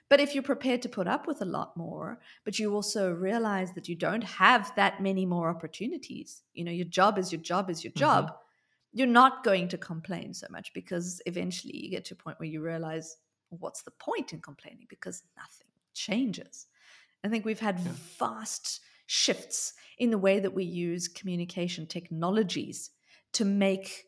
But 0.10 0.20
if 0.20 0.34
you're 0.34 0.44
prepared 0.44 0.82
to 0.82 0.90
put 0.90 1.08
up 1.08 1.26
with 1.26 1.42
a 1.42 1.46
lot 1.46 1.76
more, 1.78 2.20
but 2.44 2.60
you 2.60 2.74
also 2.74 3.14
realize 3.14 3.74
that 3.74 3.88
you 3.88 3.96
don't 3.96 4.24
have 4.24 4.74
that 4.76 5.02
many 5.02 5.26
more 5.26 5.50
opportunities, 5.50 6.42
you 6.54 6.66
know, 6.66 6.72
your 6.72 6.86
job 6.86 7.18
is 7.18 7.32
your 7.32 7.42
job 7.42 7.70
is 7.70 7.84
your 7.84 7.94
job, 7.94 8.26
mm-hmm. 8.26 8.36
you're 8.92 9.08
not 9.08 9.44
going 9.44 9.70
to 9.70 9.78
complain 9.78 10.34
so 10.34 10.48
much 10.50 10.74
because 10.74 11.22
eventually 11.26 11.78
you 11.78 11.90
get 11.90 12.04
to 12.06 12.14
a 12.14 12.18
point 12.18 12.40
where 12.40 12.50
you 12.50 12.62
realize 12.62 13.16
what's 13.60 13.84
the 13.84 13.92
point 13.92 14.34
in 14.34 14.42
complaining 14.42 14.88
because 14.90 15.24
nothing 15.38 15.68
changes. 15.94 16.68
I 17.24 17.28
think 17.28 17.46
we've 17.46 17.60
had 17.60 17.80
yeah. 17.80 17.92
vast 18.18 18.82
shifts 19.06 19.74
in 19.98 20.10
the 20.10 20.18
way 20.18 20.40
that 20.40 20.54
we 20.54 20.64
use 20.64 21.08
communication 21.08 21.86
technologies 21.86 22.92
to 23.34 23.46
make 23.46 24.06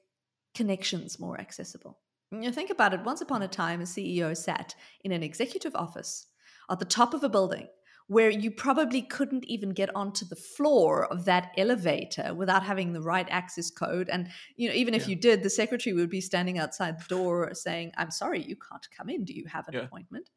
connections 0.55 1.19
more 1.19 1.39
accessible. 1.39 2.00
you 2.31 2.51
think 2.51 2.69
about 2.69 2.93
it, 2.93 3.03
once 3.03 3.21
upon 3.21 3.41
a 3.41 3.47
time, 3.47 3.81
a 3.81 3.85
CEO 3.85 4.35
sat 4.35 4.75
in 5.03 5.12
an 5.12 5.23
executive 5.23 5.75
office 5.75 6.27
at 6.69 6.79
the 6.79 6.85
top 6.85 7.13
of 7.13 7.23
a 7.23 7.29
building 7.29 7.67
where 8.07 8.29
you 8.29 8.51
probably 8.51 9.01
couldn't 9.01 9.45
even 9.45 9.69
get 9.69 9.93
onto 9.95 10.25
the 10.25 10.36
floor 10.36 11.05
of 11.05 11.25
that 11.25 11.51
elevator 11.57 12.33
without 12.33 12.63
having 12.63 12.93
the 12.93 13.01
right 13.01 13.27
access 13.29 13.69
code 13.69 14.10
and 14.10 14.29
you 14.55 14.67
know 14.67 14.75
even 14.75 14.93
if 14.93 15.03
yeah. 15.03 15.10
you 15.10 15.15
did 15.15 15.43
the 15.43 15.50
secretary 15.50 15.93
would 15.93 16.10
be 16.10 16.22
standing 16.22 16.60
outside 16.60 17.00
the 17.00 17.05
door 17.07 17.53
saying 17.53 17.91
i'm 17.98 18.12
sorry 18.12 18.41
you 18.41 18.55
can't 18.55 18.88
come 18.95 19.10
in 19.10 19.24
do 19.24 19.33
you 19.33 19.45
have 19.48 19.67
an 19.67 19.75
yeah. 19.75 19.81
appointment 19.81 20.29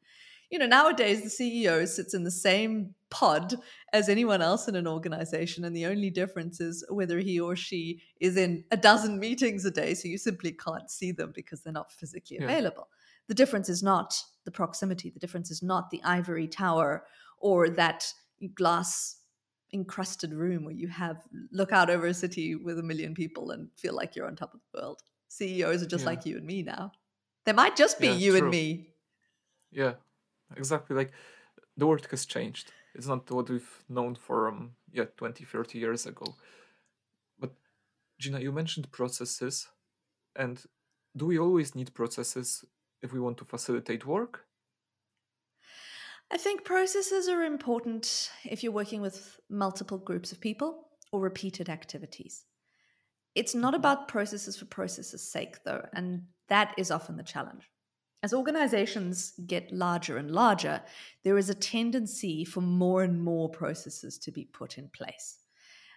you 0.49 0.59
know, 0.59 0.65
nowadays 0.65 1.23
the 1.23 1.29
CEO 1.29 1.85
sits 1.87 2.13
in 2.13 2.23
the 2.23 2.31
same 2.31 2.93
pod 3.09 3.55
as 3.91 4.07
anyone 4.07 4.41
else 4.41 4.67
in 4.67 4.75
an 4.75 4.87
organization. 4.87 5.65
And 5.65 5.75
the 5.75 5.85
only 5.85 6.09
difference 6.09 6.61
is 6.61 6.85
whether 6.89 7.19
he 7.19 7.39
or 7.39 7.55
she 7.55 8.01
is 8.21 8.37
in 8.37 8.63
a 8.71 8.77
dozen 8.77 9.19
meetings 9.19 9.65
a 9.65 9.71
day. 9.71 9.93
So 9.93 10.07
you 10.07 10.17
simply 10.17 10.53
can't 10.53 10.89
see 10.89 11.11
them 11.11 11.33
because 11.35 11.61
they're 11.61 11.73
not 11.73 11.91
physically 11.91 12.37
yeah. 12.39 12.45
available. 12.45 12.87
The 13.27 13.33
difference 13.33 13.67
is 13.67 13.83
not 13.83 14.23
the 14.45 14.51
proximity, 14.51 15.09
the 15.09 15.19
difference 15.19 15.51
is 15.51 15.61
not 15.61 15.89
the 15.89 16.01
ivory 16.05 16.47
tower 16.47 17.03
or 17.37 17.69
that 17.69 18.11
glass 18.55 19.17
encrusted 19.73 20.33
room 20.33 20.63
where 20.63 20.73
you 20.73 20.87
have 20.87 21.23
look 21.51 21.71
out 21.71 21.89
over 21.89 22.07
a 22.07 22.13
city 22.13 22.55
with 22.55 22.79
a 22.79 22.83
million 22.83 23.13
people 23.13 23.51
and 23.51 23.69
feel 23.75 23.93
like 23.93 24.15
you're 24.15 24.27
on 24.27 24.35
top 24.35 24.53
of 24.53 24.59
the 24.73 24.81
world. 24.81 25.01
CEOs 25.29 25.83
are 25.83 25.87
just 25.87 26.03
yeah. 26.03 26.09
like 26.09 26.25
you 26.25 26.37
and 26.37 26.45
me 26.45 26.63
now. 26.63 26.91
There 27.45 27.53
might 27.53 27.75
just 27.75 27.99
be 27.99 28.07
yeah, 28.07 28.13
you 28.13 28.31
true. 28.31 28.41
and 28.41 28.49
me. 28.49 28.87
Yeah, 29.71 29.93
exactly 30.55 30.95
like 30.95 31.11
the 31.75 31.85
world 31.85 32.07
has 32.09 32.25
changed 32.25 32.71
it's 32.95 33.07
not 33.07 33.29
what 33.31 33.49
we've 33.49 33.83
known 33.89 34.15
for 34.15 34.47
um, 34.47 34.71
yeah 34.91 35.05
20 35.17 35.43
30 35.43 35.79
years 35.79 36.05
ago 36.05 36.35
but 37.39 37.51
gina 38.19 38.39
you 38.39 38.51
mentioned 38.51 38.91
processes 38.91 39.67
and 40.35 40.63
do 41.15 41.25
we 41.25 41.37
always 41.37 41.75
need 41.75 41.93
processes 41.93 42.63
if 43.01 43.11
we 43.13 43.19
want 43.19 43.37
to 43.37 43.45
facilitate 43.45 44.05
work 44.05 44.45
i 46.31 46.37
think 46.37 46.63
processes 46.63 47.27
are 47.27 47.43
important 47.43 48.29
if 48.43 48.63
you're 48.63 48.71
working 48.71 49.01
with 49.01 49.39
multiple 49.49 49.97
groups 49.97 50.31
of 50.31 50.39
people 50.39 50.87
or 51.11 51.21
repeated 51.21 51.69
activities 51.69 52.45
it's 53.35 53.55
not 53.55 53.73
mm-hmm. 53.73 53.79
about 53.79 54.07
processes 54.07 54.57
for 54.57 54.65
processes 54.65 55.31
sake 55.31 55.63
though 55.63 55.85
and 55.93 56.23
that 56.49 56.73
is 56.77 56.91
often 56.91 57.17
the 57.17 57.23
challenge 57.23 57.69
as 58.23 58.33
organizations 58.33 59.33
get 59.45 59.71
larger 59.71 60.17
and 60.17 60.31
larger, 60.31 60.81
there 61.23 61.37
is 61.37 61.49
a 61.49 61.55
tendency 61.55 62.43
for 62.43 62.61
more 62.61 63.03
and 63.03 63.21
more 63.21 63.49
processes 63.49 64.17
to 64.19 64.31
be 64.31 64.45
put 64.45 64.77
in 64.77 64.89
place. 64.89 65.37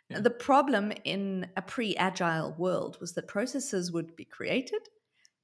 Yeah. 0.09 0.21
The 0.21 0.31
problem 0.31 0.93
in 1.05 1.49
a 1.57 1.63
pre 1.63 1.97
agile 1.97 2.55
world 2.59 2.99
was 3.01 3.15
that 3.15 3.29
processes 3.29 3.91
would 3.93 4.17
be 4.17 4.25
created 4.25 4.83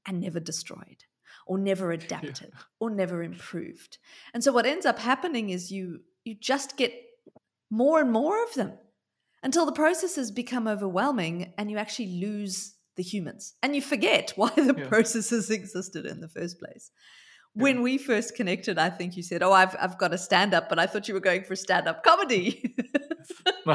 and 0.07 0.21
never 0.21 0.39
destroyed, 0.39 1.05
or 1.47 1.59
never 1.59 1.93
adapted, 1.93 2.51
yeah. 2.53 2.61
or 2.81 2.91
never 2.91 3.23
improved. 3.23 3.99
And 4.35 4.43
so 4.43 4.53
what 4.53 4.67
ends 4.67 4.87
up 4.87 4.99
happening 4.99 5.51
is 5.51 5.71
you 5.71 6.01
you 6.25 6.35
just 6.35 6.77
get 6.77 6.93
more 7.71 8.01
and 8.01 8.11
more 8.11 8.43
of 8.43 8.55
them 8.55 8.73
until 9.43 9.67
the 9.67 9.73
processes 9.73 10.31
become 10.31 10.67
overwhelming 10.67 11.53
and 11.57 11.71
you 11.71 11.79
actually 11.79 12.21
lose 12.21 12.75
the 12.97 13.03
humans 13.03 13.55
and 13.63 13.75
you 13.75 13.83
forget 13.83 14.33
why 14.37 14.51
the 14.51 14.75
yeah. 14.77 14.89
processes 14.89 15.51
existed 15.51 16.07
in 16.07 16.21
the 16.21 16.29
first 16.29 16.59
place 16.59 16.91
yeah. 17.55 17.63
when 17.63 17.83
we 17.83 17.99
first 17.99 18.35
connected 18.35 18.79
i 18.79 18.89
think 18.89 19.17
you 19.17 19.23
said 19.23 19.43
oh 19.43 19.53
i've, 19.53 19.77
I've 19.81 19.99
got 19.99 20.15
a 20.15 20.19
stand-up 20.19 20.69
but 20.69 20.79
i 20.79 20.87
thought 20.87 21.09
you 21.09 21.15
were 21.15 21.21
going 21.21 21.45
for 21.45 21.55
stand-up 21.55 22.03
comedy 22.03 22.75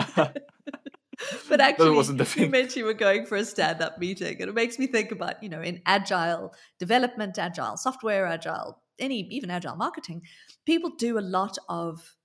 but 1.50 1.62
actually 1.62 1.88
you 2.36 2.50
meant 2.50 2.76
you 2.76 2.86
were 2.86 2.94
going 2.94 3.26
for 3.26 3.36
a 3.36 3.46
stand-up 3.46 3.98
meeting 4.00 4.42
and 4.42 4.50
it 4.50 4.54
makes 4.54 4.80
me 4.80 4.88
think 4.88 5.12
about 5.12 5.42
you 5.44 5.50
know 5.50 5.62
in 5.62 5.82
agile 5.86 6.54
development 6.80 7.38
agile 7.38 7.78
software 7.78 8.26
agile 8.26 8.82
any 9.00 9.22
even 9.30 9.50
agile 9.50 9.76
marketing 9.76 10.22
people 10.66 10.92
do 10.98 11.18
a 11.18 11.22
lot 11.22 11.58
of 11.70 12.16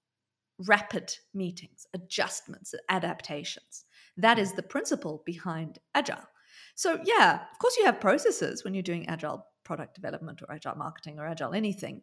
rapid 0.59 1.15
meetings, 1.35 1.87
adjustments, 1.95 2.75
adaptations. 2.89 3.85
That 4.17 4.39
is 4.39 4.53
the 4.53 4.63
principle 4.63 5.23
behind 5.27 5.79
Agile. 5.95 6.29
So, 6.75 7.01
yeah, 7.05 7.41
of 7.53 7.59
course, 7.59 7.77
you 7.77 7.85
have 7.85 8.01
processes 8.01 8.65
when 8.65 8.75
you're 8.75 8.83
doing 8.83 9.09
Agile 9.09 9.47
product 9.65 9.95
development 9.95 10.43
or 10.43 10.53
Agile 10.53 10.77
marketing 10.77 11.19
or 11.19 11.27
Agile 11.27 11.55
anything, 11.55 12.03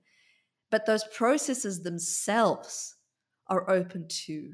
but 0.69 0.85
those 0.85 1.03
processes 1.15 1.81
themselves 1.81 2.95
are 3.47 3.69
open 3.69 4.07
to 4.07 4.53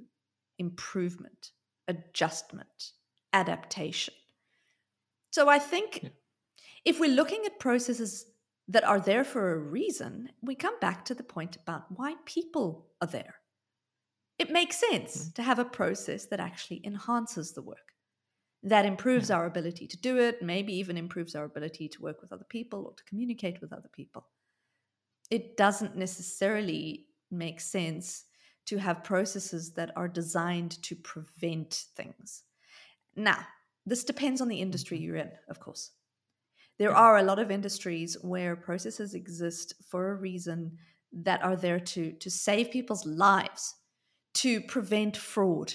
improvement, 0.57 1.51
adjustment, 1.89 2.93
adaptation. 3.33 4.13
So, 5.31 5.49
I 5.49 5.59
think 5.59 5.99
yeah. 6.01 6.09
if 6.85 6.99
we're 6.99 7.09
looking 7.09 7.43
at 7.45 7.59
processes 7.59 8.25
that 8.69 8.83
are 8.83 8.99
there 8.99 9.23
for 9.23 9.51
a 9.51 9.57
reason, 9.57 10.29
we 10.41 10.55
come 10.55 10.79
back 10.79 11.03
to 11.05 11.15
the 11.15 11.23
point 11.23 11.57
about 11.57 11.85
why 11.89 12.15
people 12.25 12.87
are 13.01 13.07
there. 13.07 13.35
It 14.37 14.51
makes 14.51 14.77
sense 14.77 15.17
mm-hmm. 15.17 15.31
to 15.33 15.43
have 15.43 15.59
a 15.59 15.65
process 15.65 16.25
that 16.27 16.39
actually 16.39 16.81
enhances 16.85 17.51
the 17.51 17.63
work, 17.63 17.93
that 18.63 18.85
improves 18.85 19.29
yeah. 19.29 19.37
our 19.37 19.45
ability 19.47 19.87
to 19.87 19.97
do 19.97 20.17
it, 20.17 20.41
maybe 20.41 20.73
even 20.77 20.97
improves 20.97 21.35
our 21.35 21.45
ability 21.45 21.89
to 21.89 22.01
work 22.01 22.21
with 22.21 22.31
other 22.31 22.45
people 22.47 22.85
or 22.85 22.93
to 22.93 23.03
communicate 23.03 23.59
with 23.59 23.73
other 23.73 23.89
people. 23.91 24.27
It 25.29 25.57
doesn't 25.57 25.95
necessarily 25.95 27.07
make 27.31 27.59
sense 27.59 28.25
to 28.69 28.77
have 28.77 29.03
processes 29.03 29.73
that 29.73 29.91
are 29.95 30.07
designed 30.07 30.81
to 30.83 30.95
prevent 30.95 31.85
things. 31.95 32.43
Now, 33.15 33.39
this 33.83 34.03
depends 34.03 34.41
on 34.41 34.47
the 34.47 34.61
industry 34.61 34.97
mm-hmm. 34.97 35.05
you're 35.05 35.15
in, 35.15 35.31
of 35.49 35.59
course. 35.59 35.89
There 36.77 36.95
are 36.95 37.17
a 37.17 37.23
lot 37.23 37.39
of 37.39 37.49
industries 37.49 38.15
where 38.21 38.55
processes 38.55 39.15
exist 39.15 39.73
for 39.89 40.11
a 40.11 40.15
reason 40.15 40.77
that 41.11 41.43
are 41.43 41.55
there 41.55 41.79
to, 41.79 42.11
to 42.11 42.29
save 42.29 42.69
people's 42.69 43.07
lives, 43.07 43.73
to 44.35 44.61
prevent 44.61 45.17
fraud, 45.17 45.73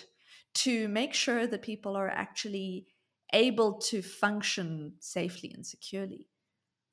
to 0.55 0.87
make 0.87 1.15
sure 1.15 1.49
that 1.49 1.63
people 1.63 1.97
are 1.97 2.09
actually 2.09 2.87
able 3.33 3.81
to 3.81 4.03
function 4.03 4.93
safely 5.01 5.51
and 5.53 5.67
securely. 5.67 6.29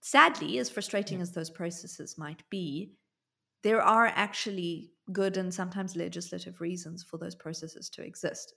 Sadly, 0.02 0.58
as 0.58 0.72
frustrating 0.72 1.20
yeah. 1.20 1.24
as 1.24 1.34
those 1.34 1.52
processes 1.52 2.18
might 2.18 2.42
be, 2.50 2.96
there 3.62 3.84
are 3.84 4.08
actually 4.08 4.94
good 5.14 5.38
and 5.38 5.54
sometimes 5.54 5.96
legislative 5.96 6.62
reasons 6.62 7.04
for 7.04 7.18
those 7.18 7.36
processes 7.36 7.90
to 7.92 8.04
exist. 8.04 8.54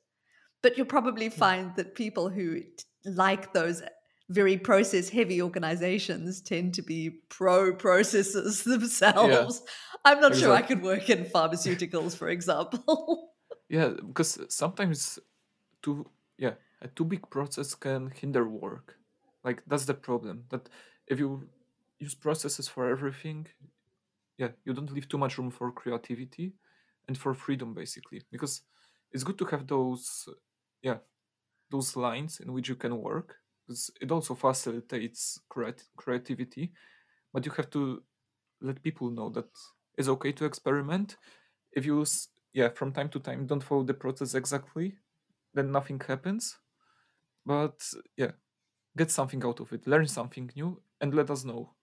But 0.62 0.76
you'll 0.76 0.86
probably 0.86 1.28
hmm. 1.28 1.38
find 1.38 1.76
that 1.76 1.94
people 1.94 2.28
who 2.28 2.62
like 3.04 3.52
those 3.52 3.82
very 4.30 4.56
process 4.56 5.08
heavy 5.10 5.42
organizations 5.42 6.40
tend 6.40 6.74
to 6.74 6.82
be 6.82 7.20
pro 7.28 7.74
processes 7.74 8.62
themselves. 8.64 9.62
Yeah. 9.64 9.70
I'm 10.04 10.20
not 10.20 10.32
exactly. 10.32 10.40
sure 10.40 10.54
I 10.54 10.62
could 10.62 10.82
work 10.82 11.10
in 11.10 11.24
pharmaceuticals, 11.24 12.16
for 12.16 12.28
example. 12.28 13.32
yeah, 13.68 13.88
because 13.88 14.38
sometimes 14.48 15.18
too 15.82 16.06
yeah, 16.38 16.54
a 16.82 16.88
too 16.88 17.04
big 17.04 17.28
process 17.30 17.74
can 17.74 18.10
hinder 18.10 18.48
work. 18.48 18.96
Like 19.44 19.62
that's 19.66 19.84
the 19.84 19.94
problem. 19.94 20.44
That 20.50 20.68
if 21.06 21.18
you 21.18 21.48
use 21.98 22.14
processes 22.14 22.68
for 22.68 22.88
everything, 22.90 23.46
yeah, 24.38 24.48
you 24.64 24.72
don't 24.72 24.92
leave 24.92 25.08
too 25.08 25.18
much 25.18 25.38
room 25.38 25.50
for 25.50 25.70
creativity 25.72 26.52
and 27.08 27.16
for 27.16 27.34
freedom 27.34 27.74
basically. 27.74 28.22
Because 28.32 28.62
it's 29.12 29.24
good 29.24 29.38
to 29.38 29.44
have 29.46 29.66
those 29.66 30.28
yeah, 30.82 30.98
those 31.70 31.96
lines 31.96 32.40
in 32.40 32.52
which 32.52 32.68
you 32.68 32.74
can 32.76 33.00
work 33.00 33.36
because 33.66 33.90
it 34.00 34.10
also 34.12 34.34
facilitates 34.34 35.40
creat- 35.48 35.88
creativity. 35.96 36.72
But 37.32 37.46
you 37.46 37.52
have 37.52 37.70
to 37.70 38.02
let 38.60 38.82
people 38.82 39.10
know 39.10 39.30
that 39.30 39.48
it's 39.98 40.08
okay 40.08 40.32
to 40.32 40.44
experiment. 40.44 41.16
If 41.72 41.86
you 41.86 42.04
yeah 42.52 42.70
from 42.70 42.92
time 42.92 43.08
to 43.10 43.20
time 43.20 43.46
don't 43.46 43.62
follow 43.64 43.84
the 43.84 43.94
process 43.94 44.34
exactly 44.34 44.96
then 45.54 45.72
nothing 45.72 46.00
happens. 46.00 46.58
But 47.46 47.82
yeah 48.16 48.32
get 48.96 49.10
something 49.10 49.44
out 49.44 49.60
of 49.60 49.72
it. 49.72 49.86
Learn 49.86 50.06
something 50.06 50.50
new 50.56 50.80
and 51.00 51.14
let 51.14 51.30
us 51.30 51.44
know 51.44 51.74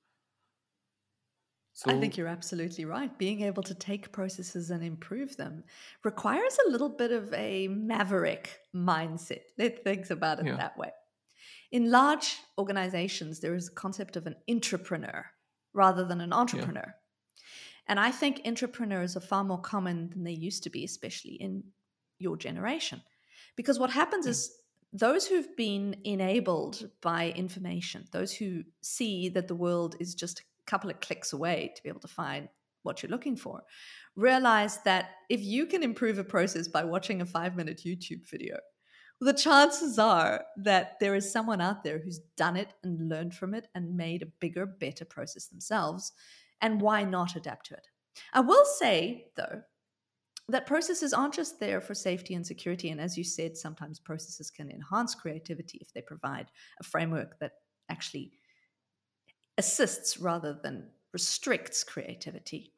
so, 1.73 1.89
I 1.89 1.99
think 1.99 2.17
you're 2.17 2.27
absolutely 2.27 2.85
right. 2.85 3.17
Being 3.17 3.41
able 3.41 3.63
to 3.63 3.73
take 3.73 4.11
processes 4.11 4.71
and 4.71 4.83
improve 4.83 5.37
them 5.37 5.63
requires 6.03 6.57
a 6.65 6.69
little 6.69 6.89
bit 6.89 7.11
of 7.11 7.33
a 7.33 7.69
maverick 7.69 8.59
mindset. 8.75 9.41
Let's 9.57 9.79
think 9.79 10.09
about 10.09 10.39
it 10.39 10.47
yeah. 10.47 10.57
that 10.57 10.77
way. 10.77 10.91
In 11.71 11.89
large 11.89 12.37
organizations, 12.57 13.39
there 13.39 13.55
is 13.55 13.69
a 13.69 13.73
concept 13.73 14.17
of 14.17 14.27
an 14.27 14.35
intrapreneur 14.49 15.23
rather 15.73 16.03
than 16.03 16.19
an 16.19 16.33
entrepreneur. 16.33 16.83
Yeah. 16.85 17.43
And 17.87 17.99
I 17.99 18.11
think 18.11 18.41
entrepreneurs 18.45 19.15
are 19.15 19.21
far 19.21 19.43
more 19.43 19.59
common 19.59 20.09
than 20.09 20.23
they 20.23 20.31
used 20.33 20.63
to 20.63 20.69
be, 20.69 20.83
especially 20.83 21.35
in 21.35 21.63
your 22.19 22.37
generation. 22.37 23.01
Because 23.55 23.79
what 23.79 23.89
happens 23.89 24.25
yeah. 24.25 24.31
is 24.31 24.51
those 24.93 25.25
who've 25.25 25.55
been 25.55 25.95
enabled 26.03 26.89
by 27.01 27.29
information, 27.31 28.05
those 28.11 28.33
who 28.33 28.63
see 28.81 29.29
that 29.29 29.47
the 29.47 29.55
world 29.55 29.95
is 29.99 30.13
just 30.13 30.41
a 30.41 30.43
couple 30.67 30.89
of 30.89 30.99
clicks 30.99 31.33
away 31.33 31.73
to 31.75 31.83
be 31.83 31.89
able 31.89 31.99
to 32.01 32.07
find 32.07 32.47
what 32.83 33.01
you're 33.01 33.11
looking 33.11 33.35
for, 33.35 33.61
realize 34.15 34.79
that 34.83 35.11
if 35.29 35.41
you 35.41 35.65
can 35.65 35.83
improve 35.83 36.17
a 36.17 36.23
process 36.23 36.67
by 36.67 36.83
watching 36.83 37.21
a 37.21 37.25
five 37.25 37.55
minute 37.55 37.83
YouTube 37.85 38.27
video, 38.29 38.57
the 39.19 39.33
chances 39.33 39.99
are 39.99 40.43
that 40.57 40.99
there 40.99 41.13
is 41.13 41.31
someone 41.31 41.61
out 41.61 41.83
there 41.83 41.99
who's 41.99 42.19
done 42.37 42.57
it 42.57 42.73
and 42.83 43.07
learned 43.07 43.35
from 43.35 43.53
it 43.53 43.67
and 43.75 43.95
made 43.95 44.23
a 44.23 44.31
bigger, 44.39 44.65
better 44.65 45.05
process 45.05 45.45
themselves. 45.47 46.11
And 46.59 46.81
why 46.81 47.03
not 47.03 47.35
adapt 47.35 47.67
to 47.67 47.75
it? 47.75 47.87
I 48.33 48.41
will 48.41 48.65
say, 48.65 49.27
though, 49.37 49.61
that 50.47 50.65
processes 50.65 51.13
aren't 51.13 51.35
just 51.35 51.59
there 51.59 51.79
for 51.79 51.93
safety 51.93 52.33
and 52.33 52.45
security. 52.45 52.89
And 52.89 52.99
as 52.99 53.15
you 53.15 53.23
said, 53.23 53.55
sometimes 53.55 53.99
processes 53.99 54.49
can 54.49 54.71
enhance 54.71 55.13
creativity 55.15 55.77
if 55.81 55.93
they 55.93 56.01
provide 56.01 56.47
a 56.79 56.83
framework 56.83 57.37
that 57.39 57.53
actually 57.89 58.31
assists 59.57 60.17
rather 60.17 60.53
than 60.61 60.89
restricts 61.13 61.83
creativity. 61.83 62.73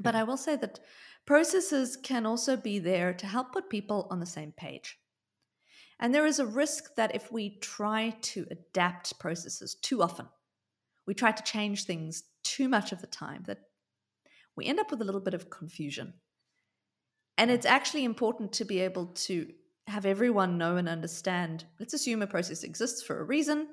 But 0.00 0.14
hmm. 0.14 0.20
I 0.20 0.24
will 0.24 0.36
say 0.36 0.56
that 0.56 0.80
processes 1.26 1.96
can 1.96 2.26
also 2.26 2.56
be 2.56 2.78
there 2.78 3.12
to 3.14 3.26
help 3.26 3.52
put 3.52 3.70
people 3.70 4.08
on 4.10 4.20
the 4.20 4.26
same 4.26 4.52
page. 4.52 4.98
And 6.00 6.14
there 6.14 6.26
is 6.26 6.38
a 6.38 6.46
risk 6.46 6.96
that 6.96 7.14
if 7.14 7.30
we 7.30 7.58
try 7.60 8.16
to 8.20 8.46
adapt 8.50 9.18
processes 9.18 9.76
too 9.76 10.02
often, 10.02 10.26
we 11.06 11.14
try 11.14 11.30
to 11.32 11.42
change 11.42 11.84
things 11.84 12.24
too 12.42 12.68
much 12.68 12.92
of 12.92 13.00
the 13.00 13.06
time, 13.06 13.44
that 13.46 13.60
we 14.56 14.66
end 14.66 14.80
up 14.80 14.90
with 14.90 15.00
a 15.00 15.04
little 15.04 15.20
bit 15.20 15.34
of 15.34 15.50
confusion. 15.50 16.14
And 17.38 17.50
hmm. 17.50 17.54
it's 17.54 17.66
actually 17.66 18.04
important 18.04 18.52
to 18.54 18.64
be 18.64 18.80
able 18.80 19.06
to 19.06 19.52
have 19.86 20.06
everyone 20.06 20.56
know 20.56 20.76
and 20.76 20.88
understand. 20.88 21.64
Let's 21.78 21.94
assume 21.94 22.22
a 22.22 22.26
process 22.26 22.64
exists 22.64 23.02
for 23.02 23.20
a 23.20 23.24
reason, 23.24 23.68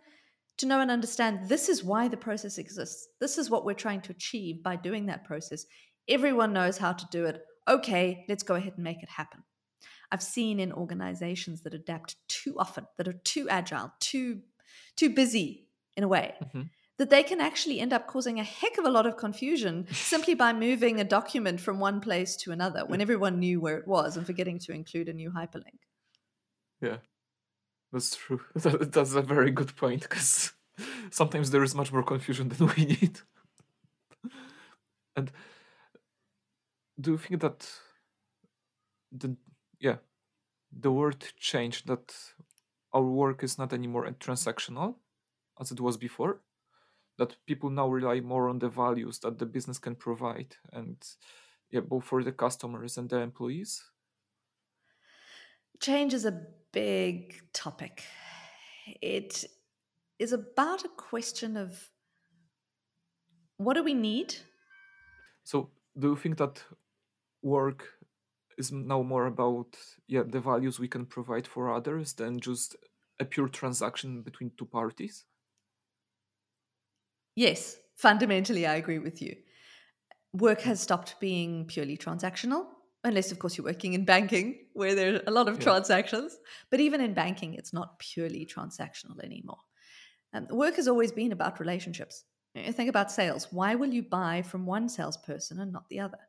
to 0.61 0.67
know 0.67 0.79
and 0.79 0.89
understand 0.89 1.49
this 1.49 1.69
is 1.69 1.83
why 1.83 2.07
the 2.07 2.17
process 2.17 2.57
exists. 2.57 3.09
This 3.19 3.37
is 3.37 3.49
what 3.49 3.65
we're 3.65 3.73
trying 3.73 4.01
to 4.01 4.11
achieve 4.11 4.63
by 4.63 4.75
doing 4.75 5.07
that 5.07 5.25
process. 5.25 5.65
Everyone 6.07 6.53
knows 6.53 6.77
how 6.77 6.93
to 6.93 7.05
do 7.11 7.25
it. 7.25 7.43
Okay, 7.67 8.25
let's 8.29 8.43
go 8.43 8.55
ahead 8.55 8.73
and 8.75 8.83
make 8.83 9.03
it 9.03 9.09
happen. 9.09 9.43
I've 10.11 10.23
seen 10.23 10.59
in 10.59 10.71
organizations 10.71 11.63
that 11.63 11.73
adapt 11.73 12.15
too 12.27 12.55
often, 12.57 12.85
that 12.97 13.07
are 13.07 13.19
too 13.23 13.49
agile, 13.49 13.91
too 13.99 14.41
too 14.95 15.09
busy 15.09 15.67
in 15.97 16.03
a 16.03 16.07
way. 16.07 16.35
Mm-hmm. 16.43 16.61
That 16.97 17.09
they 17.09 17.23
can 17.23 17.41
actually 17.41 17.79
end 17.79 17.93
up 17.93 18.05
causing 18.05 18.39
a 18.39 18.43
heck 18.43 18.77
of 18.77 18.85
a 18.85 18.89
lot 18.89 19.07
of 19.07 19.17
confusion 19.17 19.87
simply 19.91 20.35
by 20.35 20.53
moving 20.53 20.99
a 20.99 21.03
document 21.03 21.59
from 21.59 21.79
one 21.79 22.01
place 22.01 22.35
to 22.37 22.51
another 22.51 22.85
when 22.85 23.01
everyone 23.01 23.39
knew 23.39 23.59
where 23.59 23.77
it 23.77 23.87
was 23.87 24.17
and 24.17 24.25
forgetting 24.25 24.59
to 24.59 24.73
include 24.73 25.09
a 25.09 25.13
new 25.13 25.31
hyperlink. 25.31 25.79
Yeah, 26.81 26.97
that's 27.91 28.15
true. 28.15 28.41
That's 28.55 29.13
a 29.13 29.21
very 29.21 29.51
good 29.51 29.75
point 29.75 30.01
because 30.03 30.53
sometimes 31.11 31.51
there 31.51 31.63
is 31.63 31.75
much 31.75 31.91
more 31.91 32.03
confusion 32.03 32.49
than 32.49 32.67
we 32.77 32.85
need. 32.85 33.19
and 35.15 35.31
do 36.99 37.11
you 37.11 37.17
think 37.17 37.41
that 37.41 37.69
the 39.11 39.35
yeah, 39.79 39.97
the 40.71 40.91
word 40.91 41.25
changed 41.37 41.87
that 41.87 42.15
our 42.93 43.03
work 43.03 43.43
is 43.43 43.57
not 43.57 43.73
anymore 43.73 44.05
transactional 44.19 44.95
as 45.59 45.71
it 45.71 45.81
was 45.81 45.97
before. 45.97 46.41
That 47.17 47.35
people 47.45 47.69
now 47.69 47.89
rely 47.89 48.21
more 48.21 48.47
on 48.47 48.59
the 48.59 48.69
values 48.69 49.19
that 49.19 49.37
the 49.37 49.45
business 49.45 49.77
can 49.77 49.95
provide, 49.95 50.55
and 50.71 50.97
yeah, 51.69 51.81
both 51.81 52.05
for 52.05 52.23
the 52.23 52.31
customers 52.31 52.97
and 52.97 53.09
the 53.09 53.17
employees. 53.17 53.83
Change 55.79 56.13
is 56.13 56.25
a 56.25 56.41
big 56.71 57.41
topic. 57.53 58.03
It 59.01 59.45
is 60.19 60.33
about 60.33 60.85
a 60.85 60.89
question 60.89 61.57
of 61.57 61.89
what 63.57 63.75
do 63.75 63.83
we 63.83 63.93
need? 63.93 64.35
So, 65.43 65.69
do 65.97 66.09
you 66.09 66.15
think 66.15 66.37
that 66.37 66.63
work 67.41 67.87
is 68.57 68.71
now 68.71 69.01
more 69.01 69.25
about 69.25 69.77
yeah 70.07 70.23
the 70.23 70.39
values 70.39 70.79
we 70.79 70.87
can 70.87 71.05
provide 71.05 71.47
for 71.47 71.73
others 71.73 72.13
than 72.13 72.39
just 72.39 72.75
a 73.19 73.25
pure 73.25 73.47
transaction 73.47 74.21
between 74.21 74.51
two 74.57 74.65
parties 74.65 75.25
yes 77.35 77.77
fundamentally 77.95 78.65
i 78.67 78.75
agree 78.75 78.99
with 78.99 79.21
you 79.21 79.35
work 80.33 80.61
has 80.61 80.79
stopped 80.79 81.15
being 81.19 81.65
purely 81.65 81.97
transactional 81.97 82.65
unless 83.03 83.31
of 83.31 83.39
course 83.39 83.57
you're 83.57 83.65
working 83.65 83.93
in 83.93 84.05
banking 84.05 84.67
where 84.73 84.95
there 84.95 85.15
are 85.15 85.23
a 85.27 85.31
lot 85.31 85.49
of 85.49 85.57
Yeah. 85.57 85.67
transactions. 85.67 86.37
But 86.69 86.79
even 86.79 87.01
in 87.01 87.13
banking 87.13 87.55
it's 87.55 87.73
not 87.73 87.99
purely 87.99 88.45
transactional 88.45 89.19
anymore. 89.23 89.59
Um, 90.33 90.47
work 90.49 90.75
has 90.75 90.87
always 90.87 91.11
been 91.11 91.31
about 91.31 91.59
relationships. 91.59 92.25
You 92.55 92.73
think 92.73 92.89
about 92.89 93.11
sales. 93.11 93.47
Why 93.51 93.75
will 93.75 93.93
you 93.93 94.03
buy 94.03 94.41
from 94.41 94.65
one 94.65 94.89
salesperson 94.89 95.59
and 95.59 95.71
not 95.71 95.89
the 95.89 95.99
other? 96.01 96.19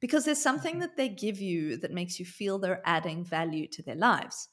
Because 0.00 0.24
there's 0.24 0.42
something 0.42 0.78
Mhm. 0.78 0.80
that 0.80 0.96
they 0.96 1.08
give 1.08 1.40
you 1.40 1.76
that 1.78 1.92
makes 1.92 2.18
you 2.20 2.26
feel 2.26 2.58
they're 2.58 2.82
adding 2.84 3.24
value 3.24 3.66
to 3.68 3.82
their 3.82 3.94
lives. 3.96 4.48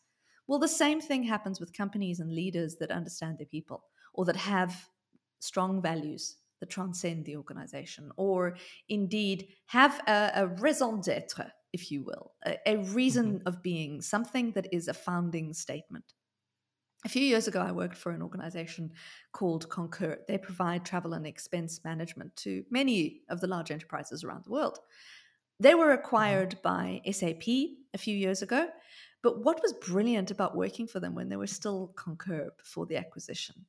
Well 0.47 0.59
the 0.59 0.67
same 0.69 1.01
thing 1.01 1.23
happens 1.23 1.59
with 1.59 1.73
companies 1.73 2.19
and 2.19 2.33
leaders 2.33 2.77
that 2.77 2.91
understand 2.91 3.37
their 3.37 3.47
people 3.47 3.83
or 4.13 4.25
that 4.25 4.37
have 4.37 4.89
strong 5.39 5.81
values 5.81 6.37
that 6.59 6.69
transcend 6.69 7.25
the 7.25 7.35
organization, 7.35 8.11
or 8.17 8.57
indeed 8.89 9.53
have 9.67 10.01
a, 10.07 10.31
a 10.35 10.47
raison 10.47 10.99
d'etre, 11.01 11.51
if 11.73 11.91
you 11.91 12.03
will, 12.03 12.33
a, 12.45 12.57
a 12.65 12.77
reason 12.77 13.39
mm-hmm. 13.39 13.47
of 13.47 13.61
being, 13.61 14.01
something 14.01 14.51
that 14.51 14.67
is 14.71 14.87
a 14.87 14.93
founding 14.93 15.53
statement. 15.53 16.13
A 17.05 17.09
few 17.09 17.21
years 17.21 17.47
ago, 17.47 17.61
I 17.61 17.71
worked 17.71 17.95
for 17.95 18.11
an 18.11 18.21
organization 18.21 18.91
called 19.31 19.69
Concur. 19.69 20.17
They 20.27 20.37
provide 20.37 20.83
travel 20.83 21.13
and 21.13 21.27
expense 21.27 21.81
management 21.83 22.35
to 22.37 22.63
many 22.71 23.21
of 23.29 23.39
the 23.39 23.47
large 23.47 23.71
enterprises 23.71 24.23
around 24.23 24.45
the 24.45 24.51
world. 24.51 24.79
They 25.59 25.75
were 25.75 25.87
mm-hmm. 25.87 25.99
acquired 25.99 26.61
by 26.63 27.01
SAP 27.11 27.47
a 27.47 27.97
few 27.97 28.15
years 28.15 28.41
ago. 28.41 28.67
But 29.23 29.43
what 29.43 29.61
was 29.61 29.73
brilliant 29.73 30.31
about 30.31 30.55
working 30.55 30.87
for 30.87 30.99
them 30.99 31.15
when 31.15 31.29
they 31.29 31.35
were 31.35 31.47
still 31.47 31.93
Concur 31.95 32.51
before 32.57 32.85
the 32.85 32.97
acquisition 32.97 33.65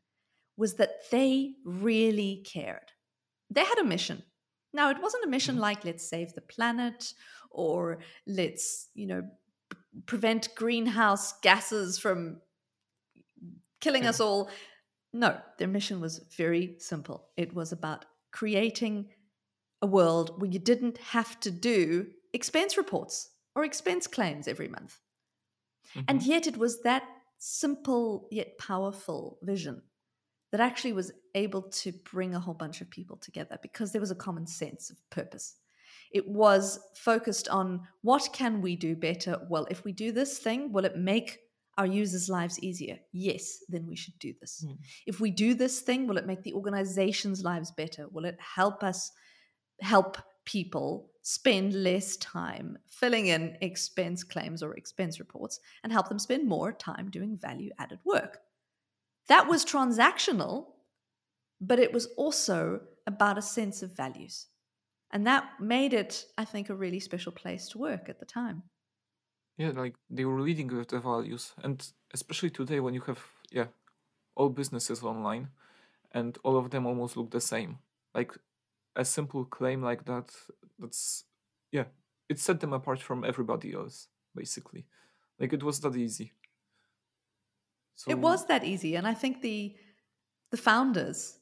was 0.56 0.74
that 0.74 1.10
they 1.10 1.54
really 1.64 2.44
cared. 2.46 2.92
They 3.50 3.64
had 3.64 3.78
a 3.78 3.84
mission. 3.84 4.22
Now, 4.72 4.90
it 4.90 5.00
wasn't 5.00 5.24
a 5.24 5.28
mission 5.28 5.56
Mhm. 5.56 5.60
like 5.60 5.84
let's 5.84 6.08
save 6.08 6.34
the 6.34 6.40
planet 6.42 7.14
or 7.50 8.00
let's, 8.26 8.88
you 8.94 9.06
know, 9.06 9.22
prevent 10.06 10.54
greenhouse 10.56 11.38
gases 11.40 11.98
from 11.98 12.42
killing 13.80 14.04
Yeah. 14.04 14.08
us 14.08 14.20
all. 14.20 14.50
No, 15.12 15.40
their 15.58 15.68
mission 15.68 16.00
was 16.00 16.18
very 16.36 16.76
simple. 16.78 17.30
It 17.36 17.54
was 17.54 17.72
about 17.72 18.06
creating 18.32 19.10
a 19.82 19.86
world 19.86 20.40
where 20.40 20.50
you 20.50 20.58
didn't 20.58 20.98
have 20.98 21.40
to 21.40 21.50
do 21.50 22.12
expense 22.34 22.76
reports 22.76 23.30
or 23.54 23.64
expense 23.64 24.06
claims 24.06 24.48
every 24.48 24.68
month. 24.68 25.00
And 26.08 26.22
Mhm. 26.22 26.24
yet 26.24 26.46
it 26.46 26.56
was 26.56 26.82
that 26.82 27.04
simple 27.38 28.26
yet 28.32 28.58
powerful 28.58 29.38
vision 29.42 29.82
that 30.50 30.60
actually 30.60 30.92
was 30.92 31.12
able 31.34 31.62
to 31.62 31.92
bring 32.10 32.34
a 32.34 32.40
whole 32.40 32.54
bunch 32.54 32.80
of 32.80 32.90
people 32.90 33.16
together 33.16 33.58
because 33.62 33.92
there 33.92 34.00
was 34.00 34.10
a 34.10 34.16
common 34.16 34.46
sense 34.46 34.90
of 34.90 34.96
purpose. 35.10 35.56
It 36.10 36.26
was 36.26 36.80
focused 36.94 37.48
on 37.48 37.86
what 38.02 38.30
can 38.32 38.62
we 38.62 38.76
do 38.76 38.96
better? 38.96 39.40
Well, 39.50 39.66
if 39.70 39.84
we 39.84 39.92
do 39.92 40.10
this 40.10 40.38
thing, 40.38 40.72
will 40.72 40.86
it 40.86 40.96
make 40.96 41.38
our 41.76 41.86
users' 41.86 42.28
lives 42.28 42.58
easier? 42.60 42.98
Yes, 43.12 43.58
then 43.68 43.86
we 43.86 43.94
should 43.94 44.18
do 44.18 44.32
this. 44.40 44.64
Mm. 44.66 44.78
If 45.06 45.20
we 45.20 45.30
do 45.30 45.54
this 45.54 45.80
thing, 45.80 46.06
will 46.06 46.18
it 46.18 46.26
make 46.26 46.42
the 46.42 46.54
organization's 46.54 47.44
lives 47.44 47.70
better? 47.70 48.08
Will 48.10 48.24
it 48.24 48.38
help 48.40 48.82
us 48.82 49.12
help 49.80 50.16
people 50.44 51.10
spend 51.22 51.74
less 51.74 52.16
time 52.16 52.78
filling 52.86 53.26
in 53.26 53.56
expense 53.60 54.24
claims 54.24 54.62
or 54.62 54.74
expense 54.74 55.20
reports 55.20 55.60
and 55.84 55.92
help 55.92 56.08
them 56.08 56.18
spend 56.18 56.48
more 56.48 56.72
time 56.72 57.10
doing 57.10 57.36
value 57.36 57.70
added 57.78 57.98
work? 58.04 58.38
That 59.28 59.46
was 59.48 59.64
transactional, 59.64 60.66
but 61.60 61.78
it 61.78 61.92
was 61.92 62.06
also 62.16 62.80
about 63.06 63.38
a 63.38 63.42
sense 63.42 63.82
of 63.82 63.96
values. 63.96 64.46
And 65.10 65.26
that 65.26 65.60
made 65.60 65.94
it, 65.94 66.26
I 66.36 66.44
think, 66.44 66.68
a 66.68 66.74
really 66.74 67.00
special 67.00 67.32
place 67.32 67.68
to 67.70 67.78
work 67.78 68.08
at 68.08 68.20
the 68.20 68.26
time. 68.26 68.62
Yeah, 69.56 69.70
like 69.70 69.96
they 70.08 70.24
were 70.24 70.40
leading 70.40 70.68
with 70.68 70.88
the 70.88 71.00
values, 71.00 71.54
and 71.62 71.84
especially 72.14 72.50
today 72.50 72.80
when 72.80 72.94
you 72.94 73.00
have 73.02 73.24
yeah, 73.50 73.66
all 74.36 74.50
businesses 74.50 75.02
online, 75.02 75.48
and 76.12 76.38
all 76.44 76.56
of 76.56 76.70
them 76.70 76.86
almost 76.86 77.16
look 77.16 77.30
the 77.30 77.40
same. 77.40 77.78
Like 78.14 78.32
a 78.96 79.04
simple 79.04 79.44
claim 79.44 79.82
like 79.82 80.04
that, 80.06 80.34
that's 80.78 81.24
yeah, 81.72 81.86
it 82.28 82.38
set 82.38 82.60
them 82.60 82.72
apart 82.72 83.00
from 83.00 83.24
everybody 83.24 83.72
else 83.72 84.08
basically. 84.34 84.86
Like 85.40 85.52
it 85.52 85.62
was 85.62 85.80
that 85.80 85.96
easy. 85.96 86.32
So 87.98 88.12
It 88.12 88.18
was 88.20 88.46
that 88.46 88.64
easy. 88.64 88.96
And 88.96 89.06
I 89.06 89.14
think 89.14 89.42
the 89.42 89.76
the 90.50 90.56
founders 90.56 91.40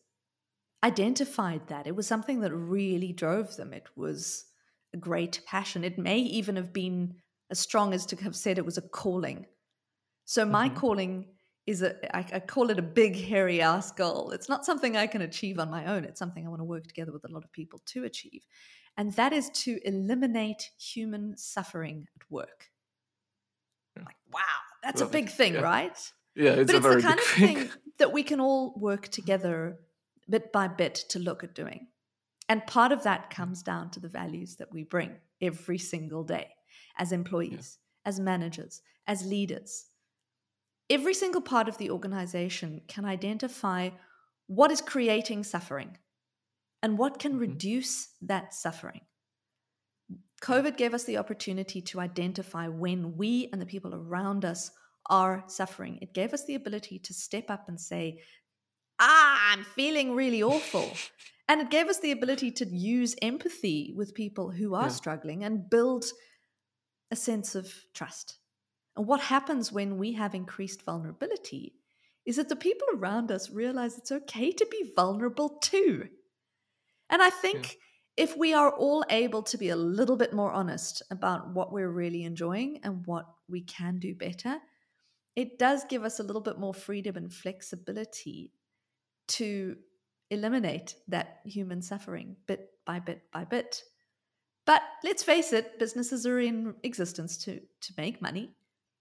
identified 0.85 1.69
that. 1.69 1.87
It 1.87 1.97
was 1.97 2.07
something 2.07 2.41
that 2.41 2.55
really 2.55 3.13
drove 3.13 3.57
them. 3.57 3.73
It 3.73 3.89
was 3.97 4.47
a 4.95 4.99
great 4.99 5.43
passion. 5.47 5.85
It 5.85 5.99
may 5.99 6.19
even 6.19 6.57
have 6.57 6.73
been 6.73 7.23
as 7.51 7.61
strong 7.61 7.95
as 7.95 8.07
to 8.07 8.17
have 8.17 8.37
said 8.37 8.59
it 8.59 8.67
was 8.67 8.79
a 8.79 8.83
calling. 8.89 9.47
So 10.25 10.45
my 10.47 10.69
Mhm. 10.69 10.71
calling 10.71 11.37
is 11.67 11.83
a 11.83 12.17
I, 12.17 12.21
I 12.37 12.41
call 12.41 12.71
it 12.71 12.79
a 12.79 12.83
big 12.83 13.17
hairy 13.17 13.61
ass 13.63 13.93
goal. 13.93 14.33
It's 14.33 14.49
not 14.49 14.65
something 14.67 14.97
I 14.97 15.07
can 15.09 15.23
achieve 15.23 15.59
on 15.59 15.71
my 15.71 15.87
own. 15.87 16.05
It's 16.05 16.19
something 16.19 16.47
I 16.47 16.51
want 16.51 16.61
to 16.61 16.65
work 16.65 16.87
together 16.87 17.13
with 17.13 17.25
a 17.25 17.33
lot 17.33 17.45
of 17.45 17.53
people 17.53 17.81
to 17.87 18.05
achieve. 18.05 18.47
And 18.97 19.13
that 19.15 19.33
is 19.33 19.51
to 19.65 19.81
eliminate 19.87 20.73
human 20.79 21.37
suffering 21.37 22.09
at 22.17 22.31
work. 22.31 22.71
Yeah. 23.97 24.05
Like, 24.05 24.17
wow, 24.31 24.43
that's 24.83 25.01
Love 25.01 25.03
a 25.03 25.07
it. 25.13 25.21
big 25.21 25.29
thing, 25.31 25.59
Yeah. 25.59 25.61
right? 25.61 25.97
Yeah, 26.37 26.51
it's 26.53 26.73
but 26.73 26.75
a 26.75 26.79
it's 26.79 26.87
very 26.87 27.03
the 27.03 27.03
kind 27.03 27.17
big 27.19 27.25
of 27.25 27.31
thing. 27.31 27.57
thing 27.57 27.71
that 27.99 28.13
we 28.13 28.23
can 28.23 28.41
all 28.41 28.75
work 28.79 29.09
together 29.09 29.79
bit 30.29 30.53
by 30.53 30.69
bit 30.69 30.95
to 31.11 31.19
look 31.19 31.43
at 31.45 31.55
doing. 31.55 31.89
And 32.49 32.67
part 32.67 32.93
of 32.93 33.03
that 33.05 33.31
comes 33.31 33.63
down 33.63 33.91
to 33.91 34.01
the 34.01 34.09
values 34.09 34.57
that 34.57 34.73
we 34.73 34.85
bring 34.85 35.17
every 35.41 35.79
single 35.79 36.23
day 36.25 36.55
as 36.99 37.11
employees, 37.13 37.79
as 38.05 38.21
managers, 38.21 38.83
as 39.07 39.27
leaders. 39.27 39.87
Every 40.89 41.15
single 41.15 41.41
part 41.41 41.69
of 41.69 41.79
the 41.79 41.91
organization 41.91 42.83
can 42.87 43.05
identify 43.05 43.91
what 44.47 44.71
is 44.71 44.81
creating 44.81 45.43
suffering 45.43 45.99
and 46.83 46.99
what 46.99 47.19
can 47.19 47.35
Mhm. 47.35 47.41
reduce 47.41 48.15
that 48.23 48.55
suffering. 48.55 49.01
COVID 50.43 50.77
gave 50.77 50.95
us 50.95 51.05
the 51.05 51.17
opportunity 51.17 51.81
to 51.83 51.99
identify 52.01 52.69
when 52.69 53.17
we 53.17 53.49
and 53.53 53.61
the 53.61 53.67
people 53.67 53.95
around 53.95 54.45
us 54.45 54.71
are 55.11 55.45
suffering. 55.47 55.99
It 56.03 56.15
gave 56.15 56.33
us 56.35 56.45
the 56.45 56.55
ability 56.55 56.99
to 57.01 57.15
step 57.15 57.51
up 57.51 57.69
and 57.69 57.81
say, 57.81 58.23
Ah, 58.99 59.53
I'm 59.53 59.65
feeling 59.65 60.15
really 60.15 60.43
awful. 60.43 60.93
and 61.49 61.61
it 61.61 61.71
gave 61.71 61.89
us 61.89 62.01
the 62.01 62.13
ability 62.13 62.51
to 62.53 62.67
use 62.67 63.15
empathy 63.23 63.93
with 63.97 64.15
people 64.15 64.51
who 64.51 64.75
are 64.75 64.89
Yeah. 64.89 64.91
struggling 64.91 65.45
and 65.45 65.69
build 65.71 66.07
a 67.11 67.17
sense 67.17 67.55
of 67.55 67.73
trust. 67.95 68.39
And 68.97 69.07
what 69.07 69.21
happens 69.21 69.73
when 69.73 69.99
we 69.99 70.13
have 70.15 70.35
increased 70.35 70.83
vulnerability 70.83 71.75
is 72.25 72.37
that 72.37 72.49
the 72.49 72.57
people 72.57 72.89
around 72.95 73.31
us 73.31 73.51
realize 73.51 73.99
it's 73.99 74.13
okay 74.13 74.51
to 74.53 74.67
be 74.71 74.93
vulnerable 74.97 75.51
too. 75.61 76.09
And 77.11 77.23
I 77.23 77.31
think 77.31 77.79
if 78.17 78.37
we 78.37 78.55
are 78.55 78.71
all 78.71 79.05
able 79.11 79.43
to 79.45 79.59
be 79.59 79.69
a 79.69 79.77
little 79.77 80.17
bit 80.17 80.33
more 80.33 80.53
honest 80.53 81.03
about 81.11 81.53
what 81.55 81.73
we're 81.73 81.91
really 81.91 82.25
enjoying 82.25 82.81
and 82.83 83.07
what 83.07 83.27
we 83.49 83.63
can 83.63 83.99
do 83.99 84.15
better, 84.15 84.59
it 85.37 85.59
does 85.59 85.85
give 85.85 86.03
us 86.03 86.19
a 86.19 86.23
little 86.23 86.41
bit 86.41 86.59
more 86.59 86.75
freedom 86.75 87.17
and 87.17 87.33
flexibility 87.33 88.53
to 89.29 89.77
eliminate 90.31 90.97
that 91.09 91.41
human 91.45 91.83
suffering 91.83 92.37
bit 92.47 92.71
by 92.87 92.99
bit 92.99 93.23
by 93.33 93.45
bit. 93.45 93.83
But 94.65 94.83
let's 95.05 95.23
face 95.23 95.53
it, 95.53 95.79
businesses 95.79 96.27
are 96.27 96.41
in 96.41 96.75
existence 96.83 97.37
to, 97.45 97.61
to 97.83 97.93
make 97.97 98.21
money. 98.21 98.51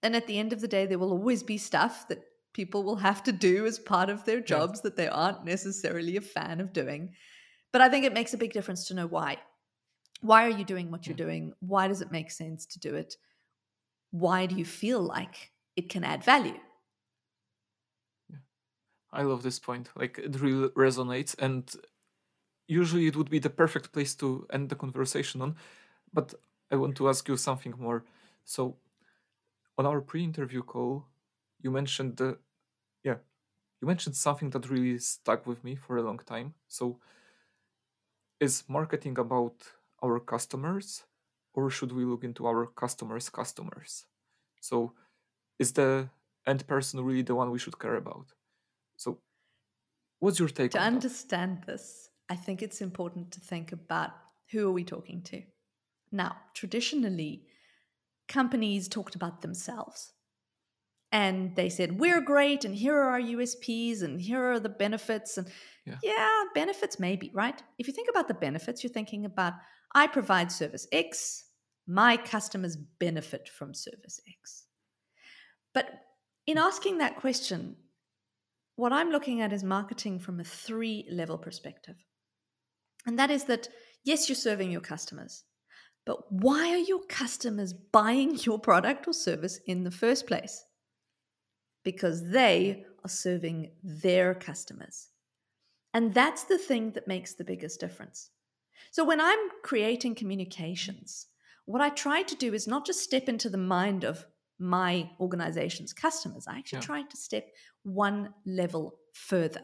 And 0.04 0.16
at 0.16 0.28
the 0.28 0.38
end 0.38 0.54
of 0.54 0.62
the 0.62 0.68
day, 0.68 0.86
there 0.86 1.00
will 1.00 1.12
always 1.12 1.42
be 1.42 1.58
stuff 1.58 2.08
that 2.10 2.24
people 2.54 2.84
will 2.84 2.98
have 2.98 3.24
to 3.24 3.32
do 3.32 3.66
as 3.66 3.80
part 3.80 4.10
of 4.12 4.24
their 4.26 4.40
jobs 4.40 4.82
that 4.82 4.96
they 4.96 5.08
aren't 5.08 5.44
necessarily 5.44 6.18
a 6.18 6.22
fan 6.22 6.62
of 6.62 6.72
doing. 6.72 7.14
But 7.72 7.82
I 7.82 7.90
think 7.90 8.06
it 8.06 8.14
makes 8.14 8.36
a 8.36 8.38
big 8.38 8.54
difference 8.54 8.88
to 8.88 8.94
know 8.94 9.08
why. 9.08 9.38
Why 10.22 10.46
are 10.46 10.58
you 10.58 10.64
doing 10.64 10.92
what 10.92 11.08
you're 11.08 11.16
doing? 11.16 11.54
Why 11.60 11.88
does 11.88 12.02
it 12.02 12.12
make 12.12 12.30
sense 12.30 12.68
to 12.68 12.80
do 12.80 12.94
it? 12.94 13.16
Why 14.12 14.46
do 14.46 14.56
you 14.56 14.66
feel 14.66 15.02
like 15.02 15.52
it 15.76 15.90
can 15.90 16.04
add 16.04 16.24
value? 16.24 16.60
I 19.12 19.24
love 19.24 19.44
this 19.44 19.60
point. 19.60 19.90
Like 19.96 20.18
it 20.18 20.40
really 20.40 20.70
resonates, 20.70 21.36
and 21.40 21.74
usually 22.68 23.08
it 23.08 23.16
would 23.16 23.30
be 23.30 23.40
the 23.40 23.50
perfect 23.50 23.92
place 23.94 24.16
to 24.16 24.48
end 24.52 24.70
the 24.70 24.76
conversation 24.76 25.42
on. 25.42 25.58
But 26.14 26.36
I 26.72 26.78
want 26.78 26.98
to 26.98 27.10
ask 27.10 27.28
you 27.28 27.38
something 27.38 27.76
more. 27.80 28.06
So, 28.46 28.78
on 29.78 29.86
our 29.86 30.02
pre-interview 30.02 30.62
call, 30.64 31.08
you 31.60 31.72
mentioned 31.72 32.18
the, 32.18 32.40
yeah, 33.04 33.18
you 33.82 33.88
mentioned 33.88 34.16
something 34.18 34.52
that 34.52 34.70
really 34.70 35.00
stuck 35.00 35.48
with 35.48 35.64
me 35.64 35.76
for 35.76 35.98
a 35.98 36.04
long 36.04 36.20
time. 36.20 36.56
So, 36.68 37.00
is 38.40 38.64
marketing 38.70 39.18
about 39.18 39.74
our 40.04 40.20
customers, 40.20 41.06
or 41.54 41.70
should 41.70 41.92
we 41.92 42.06
look 42.06 42.24
into 42.24 42.46
our 42.46 42.66
customers' 42.68 43.30
customers? 43.30 44.06
So, 44.62 44.94
is 45.60 45.72
the 45.74 46.10
end 46.46 46.66
person 46.68 47.04
really 47.04 47.22
the 47.22 47.36
one 47.36 47.52
we 47.52 47.60
should 47.60 47.80
care 47.80 47.96
about? 47.96 48.34
So, 48.98 49.20
what's 50.20 50.40
your 50.40 50.50
take 50.50 50.72
To 50.72 50.80
on 50.80 50.84
that? 50.84 50.96
understand 50.96 51.64
this, 51.66 52.10
I 52.30 52.36
think 52.36 52.62
it's 52.62 52.82
important 52.82 53.32
to 53.32 53.40
think 53.40 53.72
about 53.72 54.12
who 54.52 54.68
are 54.68 54.72
we 54.72 54.84
talking 54.84 55.22
to. 55.24 55.42
Now, 56.12 56.38
traditionally, 56.54 57.46
companies 58.28 58.88
talked 58.88 59.16
about 59.16 59.42
themselves. 59.42 60.14
And 61.12 61.56
they 61.56 61.70
said, 61.70 62.00
We're 62.00 62.20
great, 62.20 62.66
and 62.66 62.76
here 62.76 62.96
are 62.96 63.12
our 63.12 63.22
USPs, 63.22 64.02
and 64.02 64.20
here 64.20 64.52
are 64.52 64.60
the 64.60 64.70
benefits. 64.70 65.38
And 65.38 65.48
yeah. 65.86 65.96
yeah, 66.04 66.44
benefits 66.54 67.00
maybe, 67.00 67.32
right? 67.34 67.62
If 67.78 67.88
you 67.88 67.94
think 67.94 68.10
about 68.10 68.28
the 68.28 68.34
benefits, 68.34 68.84
you're 68.84 68.92
thinking 68.92 69.24
about 69.26 69.54
I 69.94 70.08
provide 70.08 70.52
service 70.52 70.88
X, 70.92 71.46
my 71.88 72.18
customers 72.18 72.76
benefit 72.76 73.48
from 73.48 73.74
service 73.74 74.20
X. 74.28 74.65
But 75.76 75.90
in 76.48 76.58
asking 76.58 76.98
that 76.98 77.18
question, 77.18 77.76
what 78.78 78.94
I'm 78.94 79.12
looking 79.12 79.42
at 79.42 79.54
is 79.54 79.64
marketing 79.64 80.20
from 80.20 80.40
a 80.40 80.44
three 80.44 81.06
level 81.12 81.38
perspective. 81.38 81.98
And 83.06 83.20
that 83.20 83.30
is 83.30 83.44
that, 83.44 83.68
yes, 84.04 84.28
you're 84.28 84.36
serving 84.36 84.72
your 84.72 84.82
customers, 84.82 85.44
but 86.06 86.32
why 86.32 86.72
are 86.72 86.78
your 86.78 87.02
customers 87.08 87.74
buying 87.74 88.36
your 88.42 88.58
product 88.58 89.08
or 89.08 89.14
service 89.14 89.60
in 89.68 89.84
the 89.84 89.92
first 89.92 90.26
place? 90.26 90.64
Because 91.84 92.32
they 92.32 92.86
are 93.04 93.10
serving 93.10 93.72
their 93.84 94.34
customers. 94.34 95.10
And 95.94 96.14
that's 96.14 96.46
the 96.46 96.58
thing 96.58 96.92
that 96.92 97.08
makes 97.08 97.36
the 97.36 97.44
biggest 97.44 97.80
difference. 97.80 98.32
So 98.92 99.04
when 99.04 99.22
I'm 99.22 99.40
creating 99.64 100.16
communications, 100.16 101.28
what 101.66 101.82
I 101.82 101.90
try 101.90 102.22
to 102.24 102.36
do 102.36 102.54
is 102.54 102.68
not 102.68 102.86
just 102.86 103.02
step 103.02 103.28
into 103.28 103.50
the 103.50 103.58
mind 103.58 104.04
of 104.04 104.26
my 104.60 105.10
organization's 105.20 105.94
customers. 105.94 106.46
I 106.48 106.58
actually 106.58 106.80
yeah. 106.80 106.86
try 106.86 107.02
to 107.04 107.18
step 107.18 107.48
one 107.84 108.34
level 108.46 108.96
further. 109.14 109.62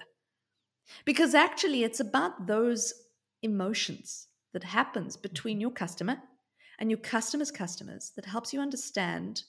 Because 1.06 1.34
actually, 1.34 1.84
it's 1.84 2.00
about 2.00 2.48
those 2.48 2.94
emotions 3.42 4.28
that 4.54 4.64
happens 4.64 5.18
between 5.18 5.56
mm-hmm. 5.56 5.62
your 5.62 5.72
customer 5.72 6.18
and 6.80 6.90
your 6.90 7.00
customer's 7.00 7.52
customers 7.52 8.12
that 8.16 8.26
helps 8.26 8.54
you 8.54 8.60
understand 8.60 9.44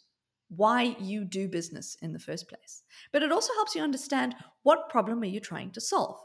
why 0.49 0.97
you 1.01 1.25
do 1.25 1.49
business 1.49 1.97
in 2.03 2.13
the 2.13 2.19
first 2.19 2.49
place. 2.49 2.83
But 3.13 3.23
it 3.23 3.33
also 3.33 3.55
helps 3.55 3.75
you 3.75 3.83
understand 3.83 4.35
what 4.63 4.91
problem 4.91 5.23
are 5.23 5.27
you 5.27 5.41
trying 5.41 5.71
to 5.73 5.81
solve. 5.81 6.19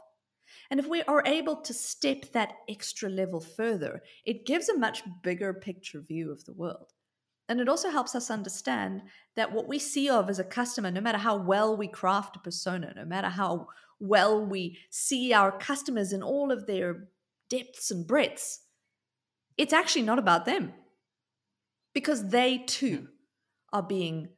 And 0.70 0.78
if 0.78 0.86
we 0.86 1.02
are 1.02 1.22
able 1.26 1.56
to 1.62 1.74
step 1.74 2.32
that 2.32 2.52
extra 2.68 3.08
level 3.08 3.40
further, 3.40 4.02
it 4.24 4.46
gives 4.46 4.68
a 4.68 4.78
much 4.78 5.02
bigger 5.22 5.54
picture 5.54 6.00
view 6.00 6.30
of 6.30 6.44
the 6.44 6.52
world. 6.52 6.92
And 7.48 7.60
it 7.60 7.68
also 7.68 7.90
helps 7.90 8.14
us 8.14 8.30
understand 8.30 9.02
that 9.36 9.52
what 9.52 9.68
we 9.68 9.78
see 9.78 10.08
of 10.08 10.28
as 10.28 10.38
a 10.38 10.44
customer, 10.44 10.90
no 10.90 11.00
matter 11.00 11.18
how 11.18 11.36
well 11.36 11.76
we 11.76 11.88
craft 11.88 12.36
a 12.36 12.40
persona, 12.40 12.92
no 12.94 13.04
matter 13.04 13.28
how 13.28 13.68
well 14.00 14.44
we 14.44 14.78
see 14.90 15.32
our 15.32 15.50
customers 15.50 16.12
in 16.12 16.22
all 16.22 16.52
of 16.52 16.66
their 16.66 17.08
depths 17.48 17.90
and 17.90 18.06
breadths, 18.06 18.60
it's 19.56 19.72
actually 19.72 20.02
not 20.02 20.18
about 20.18 20.44
them 20.44 20.72
because 21.94 22.28
they 22.28 22.58
too 22.58 23.08
are 23.72 23.82
being 23.82 24.28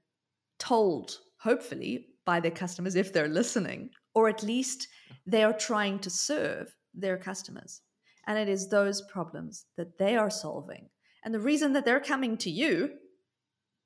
told, 0.58 1.18
hopefully, 1.40 2.06
by 2.24 2.38
their 2.38 2.50
customers 2.50 2.94
if 2.94 3.12
they're 3.12 3.28
listening, 3.28 3.90
or 4.14 4.28
at 4.28 4.42
least 4.42 4.88
they 5.26 5.42
are 5.42 5.52
trying 5.52 5.98
to 5.98 6.10
serve 6.10 6.74
their 6.94 7.16
customers. 7.16 7.80
And 8.26 8.38
it 8.38 8.48
is 8.48 8.68
those 8.68 9.02
problems 9.02 9.66
that 9.76 9.98
they 9.98 10.16
are 10.16 10.30
solving. 10.30 10.88
And 11.24 11.34
the 11.34 11.40
reason 11.40 11.72
that 11.74 11.84
they're 11.84 12.00
coming 12.00 12.36
to 12.38 12.50
you 12.50 12.90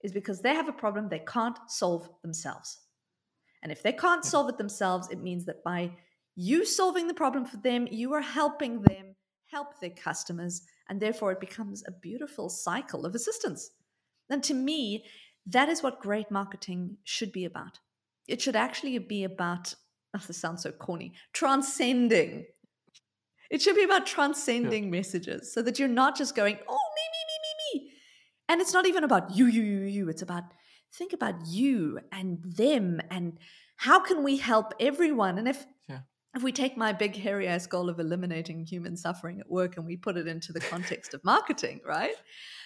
is 0.03 0.13
because 0.13 0.41
they 0.41 0.55
have 0.55 0.69
a 0.69 0.73
problem 0.73 1.09
they 1.09 1.21
can't 1.21 1.59
solve 1.69 2.09
themselves. 2.23 2.79
And 3.63 3.73
if 3.73 3.83
they 3.83 3.93
can't 3.93 4.25
solve 4.25 4.49
it 4.51 4.59
themselves, 4.59 5.09
it 5.11 5.23
means 5.23 5.47
that 5.47 5.65
by 5.65 5.93
you 6.37 6.65
solving 6.65 7.09
the 7.09 7.15
problem 7.15 7.47
for 7.47 7.57
them, 7.57 7.89
you 7.91 8.13
are 8.13 8.21
helping 8.21 8.83
them 8.83 9.17
help 9.51 9.81
their 9.81 9.91
customers. 9.91 10.63
And 10.89 11.01
therefore, 11.01 11.33
it 11.33 11.41
becomes 11.41 11.83
a 11.87 11.93
beautiful 11.93 12.49
cycle 12.51 13.07
of 13.07 13.15
assistance. 13.15 13.71
And 14.29 14.43
to 14.45 14.55
me, 14.55 15.05
that 15.47 15.69
is 15.69 15.83
what 15.83 16.01
great 16.01 16.31
marketing 16.31 16.99
should 17.05 17.33
be 17.33 17.45
about. 17.45 17.79
It 18.27 18.41
should 18.41 18.57
actually 18.57 18.99
be 18.99 19.25
about 19.25 19.75
oh, 20.15 20.21
this 20.27 20.39
sounds 20.39 20.63
so 20.63 20.73
corny, 20.73 21.13
transcending. 21.33 22.47
It 23.51 23.63
should 23.63 23.77
be 23.77 23.85
about 23.85 24.07
transcending 24.07 24.85
yeah. 24.85 24.91
messages 24.91 25.53
so 25.53 25.63
that 25.63 25.79
you're 25.79 25.89
not 25.89 26.17
just 26.17 26.35
going, 26.35 26.59
oh, 26.69 26.73
me, 26.97 27.03
me, 27.13 27.25
me, 27.29 27.81
me, 27.81 27.87
me. 27.87 27.93
And 28.49 28.61
it's 28.61 28.73
not 28.73 28.87
even 28.87 29.05
about 29.05 29.35
you, 29.35 29.47
you, 29.47 29.63
you, 29.63 29.81
you. 29.81 30.09
It's 30.09 30.23
about 30.23 30.45
think 30.93 31.13
about 31.13 31.35
you 31.47 31.99
and 32.13 32.39
them 32.45 33.01
and 33.11 33.39
how 33.77 33.99
can 33.99 34.23
we 34.23 34.37
help 34.37 34.73
everyone? 34.79 35.39
And 35.39 35.49
if 35.49 35.67
yeah. 35.89 36.01
if 36.37 36.43
we 36.43 36.53
take 36.53 36.77
my 36.77 36.93
big 36.93 37.17
hairy 37.17 37.49
ass 37.49 37.67
goal 37.67 37.89
of 37.89 37.99
eliminating 37.99 38.65
human 38.65 38.97
suffering 38.97 39.41
at 39.41 39.51
work 39.51 39.77
and 39.77 39.85
we 39.85 39.97
put 39.97 40.17
it 40.17 40.29
into 40.29 40.53
the 40.53 40.61
context 40.61 41.15
of 41.15 41.25
marketing, 41.25 41.81
right? 41.85 42.15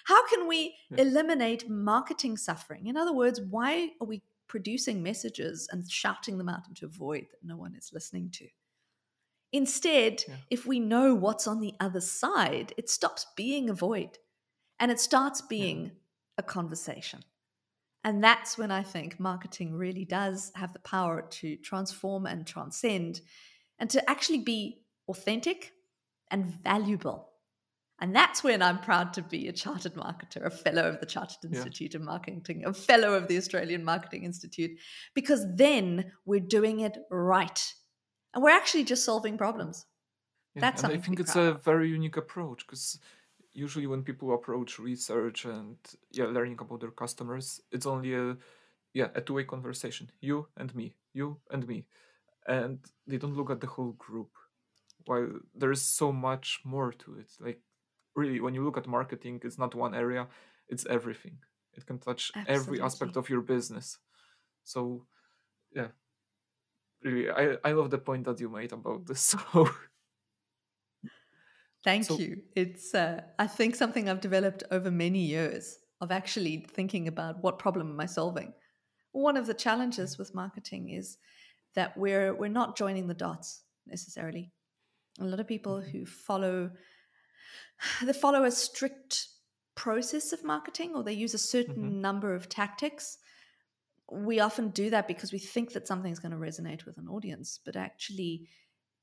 How 0.05 0.27
can 0.29 0.47
we 0.47 0.75
yeah. 0.91 1.03
eliminate 1.03 1.69
marketing 1.69 2.37
suffering? 2.37 2.87
In 2.87 2.97
other 2.97 3.15
words, 3.15 3.41
why 3.41 3.91
are 4.01 4.07
we 4.07 4.23
producing 4.49 5.03
messages 5.03 5.69
and 5.71 5.89
shouting 5.89 6.39
them 6.39 6.49
out 6.49 6.67
into 6.69 6.87
a 6.87 6.89
void 6.89 7.27
that 7.31 7.47
no 7.47 7.57
one 7.57 7.75
is 7.77 7.91
listening 7.93 8.31
to. 8.33 8.49
Instead, 9.53 10.25
yeah. 10.27 10.35
if 10.51 10.67
we 10.67 10.81
know 10.81 11.15
what's 11.15 11.47
on 11.47 11.61
the 11.61 11.75
other 11.81 12.01
side, 12.01 12.75
it 12.77 12.91
stops 12.91 13.27
being 13.37 13.71
a 13.71 13.75
void 13.75 14.19
and 14.81 14.91
it 14.91 15.01
starts 15.01 15.41
being 15.41 15.93
a 16.37 16.43
conversation. 16.43 17.21
And 18.05 18.23
that's 18.23 18.57
when 18.57 18.71
I 18.71 18.83
think 18.83 19.19
marketing 19.19 19.75
really 19.75 20.05
does 20.05 20.53
have 20.55 20.73
the 20.73 20.79
power 20.79 21.23
to 21.23 21.57
transform 21.57 22.27
and 22.27 22.47
transcend 22.47 23.21
and 23.79 23.91
to 23.91 24.09
actually 24.09 24.39
be 24.39 24.83
authentic 25.09 25.73
and 26.31 26.45
valuable 26.45 27.29
and 28.01 28.15
that's 28.15 28.45
when 28.45 28.63
I'm 28.63 28.79
proud 28.79 29.13
to 29.15 29.23
be 29.23 29.49
a 29.49 29.53
chartered 29.53 29.95
marketer, 29.95 30.45
a 30.45 30.51
fellow 30.51 30.89
of 30.89 31.01
the 31.01 31.07
Chartered 31.07 31.45
Institute 31.45 31.95
yeah. 31.95 32.01
of 32.01 32.05
Marketing, 32.05 32.63
a 32.65 32.73
fellow 32.73 33.15
of 33.15 33.27
the 33.27 33.37
Australian 33.37 33.85
Marketing 33.85 34.23
Institute, 34.23 34.79
because 35.15 35.45
then 35.57 36.13
we're 36.25 36.39
doing 36.39 36.81
it 36.81 36.97
right. 37.11 37.75
And 38.35 38.45
we're 38.45 38.51
actually 38.51 38.85
just 38.85 39.05
solving 39.05 39.37
problems. 39.37 39.85
Yeah, 40.55 40.61
that's 40.61 40.85
and 40.85 40.93
I 40.93 40.99
think 40.99 41.19
it's 41.19 41.35
a 41.35 41.55
very 41.55 41.89
unique 41.89 42.17
approach 42.17 42.65
because 42.67 43.01
usually 43.53 43.87
when 43.87 44.03
people 44.03 44.35
approach 44.35 44.79
research 44.79 45.45
and 45.45 45.77
yeah, 46.13 46.27
learning 46.27 46.59
about 46.61 46.81
their 46.81 46.91
customers, 46.91 47.61
it's 47.71 47.87
only 47.87 48.15
a 48.15 48.37
yeah, 48.95 49.09
a 49.15 49.21
two-way 49.21 49.45
conversation. 49.45 50.11
You 50.21 50.49
and 50.57 50.75
me, 50.75 50.95
you 51.13 51.39
and 51.51 51.67
me. 51.67 51.87
And 52.47 52.79
they 53.07 53.19
don't 53.19 53.37
look 53.37 53.51
at 53.51 53.61
the 53.61 53.67
whole 53.67 53.93
group. 53.93 54.31
While 55.05 55.29
there's 55.55 55.83
so 55.83 56.13
much 56.13 56.61
more 56.65 56.93
to 56.93 57.19
it. 57.19 57.31
Like 57.41 57.61
really 58.19 58.41
when 58.41 58.55
you 58.55 58.65
look 58.65 58.77
at 58.77 58.87
marketing 58.87 59.41
it's 59.45 59.59
not 59.59 59.75
one 59.75 59.95
area 59.95 60.27
it's 60.69 60.85
everything 60.87 61.39
it 61.75 61.87
can 61.87 61.99
touch 61.99 62.33
Absolutely. 62.35 62.55
every 62.55 62.81
aspect 62.81 63.17
of 63.17 63.31
your 63.31 63.41
business 63.41 63.99
so 64.65 65.07
yeah 65.75 65.89
really 67.05 67.31
i 67.31 67.57
i 67.65 67.73
love 67.73 67.91
the 67.91 67.99
point 67.99 68.25
that 68.25 68.41
you 68.41 68.49
made 68.49 68.73
about 68.73 69.07
this 69.07 69.21
so 69.33 69.71
thank 71.85 72.05
so, 72.05 72.19
you 72.19 72.43
it's 72.55 72.95
uh, 72.95 73.21
i 73.39 73.47
think 73.47 73.75
something 73.75 74.09
i've 74.09 74.21
developed 74.21 74.63
over 74.71 74.91
many 74.91 75.21
years 75.21 75.79
of 76.01 76.11
actually 76.11 76.67
thinking 76.71 77.09
about 77.09 77.43
what 77.43 77.59
problem 77.59 77.91
am 77.91 78.01
i 78.01 78.07
solving 78.07 78.53
one 79.13 79.37
of 79.37 79.47
the 79.47 79.55
challenges 79.55 80.19
with 80.19 80.35
marketing 80.35 80.91
is 80.91 81.19
that 81.75 81.97
we're 81.97 82.35
we're 82.35 82.49
not 82.49 82.77
joining 82.77 83.07
the 83.07 83.15
dots 83.15 83.63
necessarily 83.87 84.53
a 85.21 85.25
lot 85.25 85.41
of 85.41 85.47
people 85.47 85.79
mm-hmm. 85.79 85.91
who 85.91 86.07
follow 86.07 86.71
they 88.03 88.13
follow 88.13 88.45
a 88.45 88.51
strict 88.51 89.29
process 89.75 90.33
of 90.33 90.45
marketing 90.45 90.93
or 90.95 91.03
they 91.05 91.13
use 91.13 91.35
a 91.35 91.39
certain 91.39 91.77
mm-hmm. 91.77 92.01
number 92.01 92.35
of 92.35 92.49
tactics. 92.49 93.19
We 94.11 94.41
often 94.41 94.71
do 94.71 94.91
that 94.91 95.07
because 95.07 95.33
we 95.33 95.39
think 95.39 95.73
that 95.73 95.87
something's 95.87 96.19
going 96.19 96.33
to 96.33 96.39
resonate 96.39 96.85
with 96.85 96.99
an 96.99 97.09
audience, 97.09 97.61
but 97.65 97.77
actually, 97.77 98.49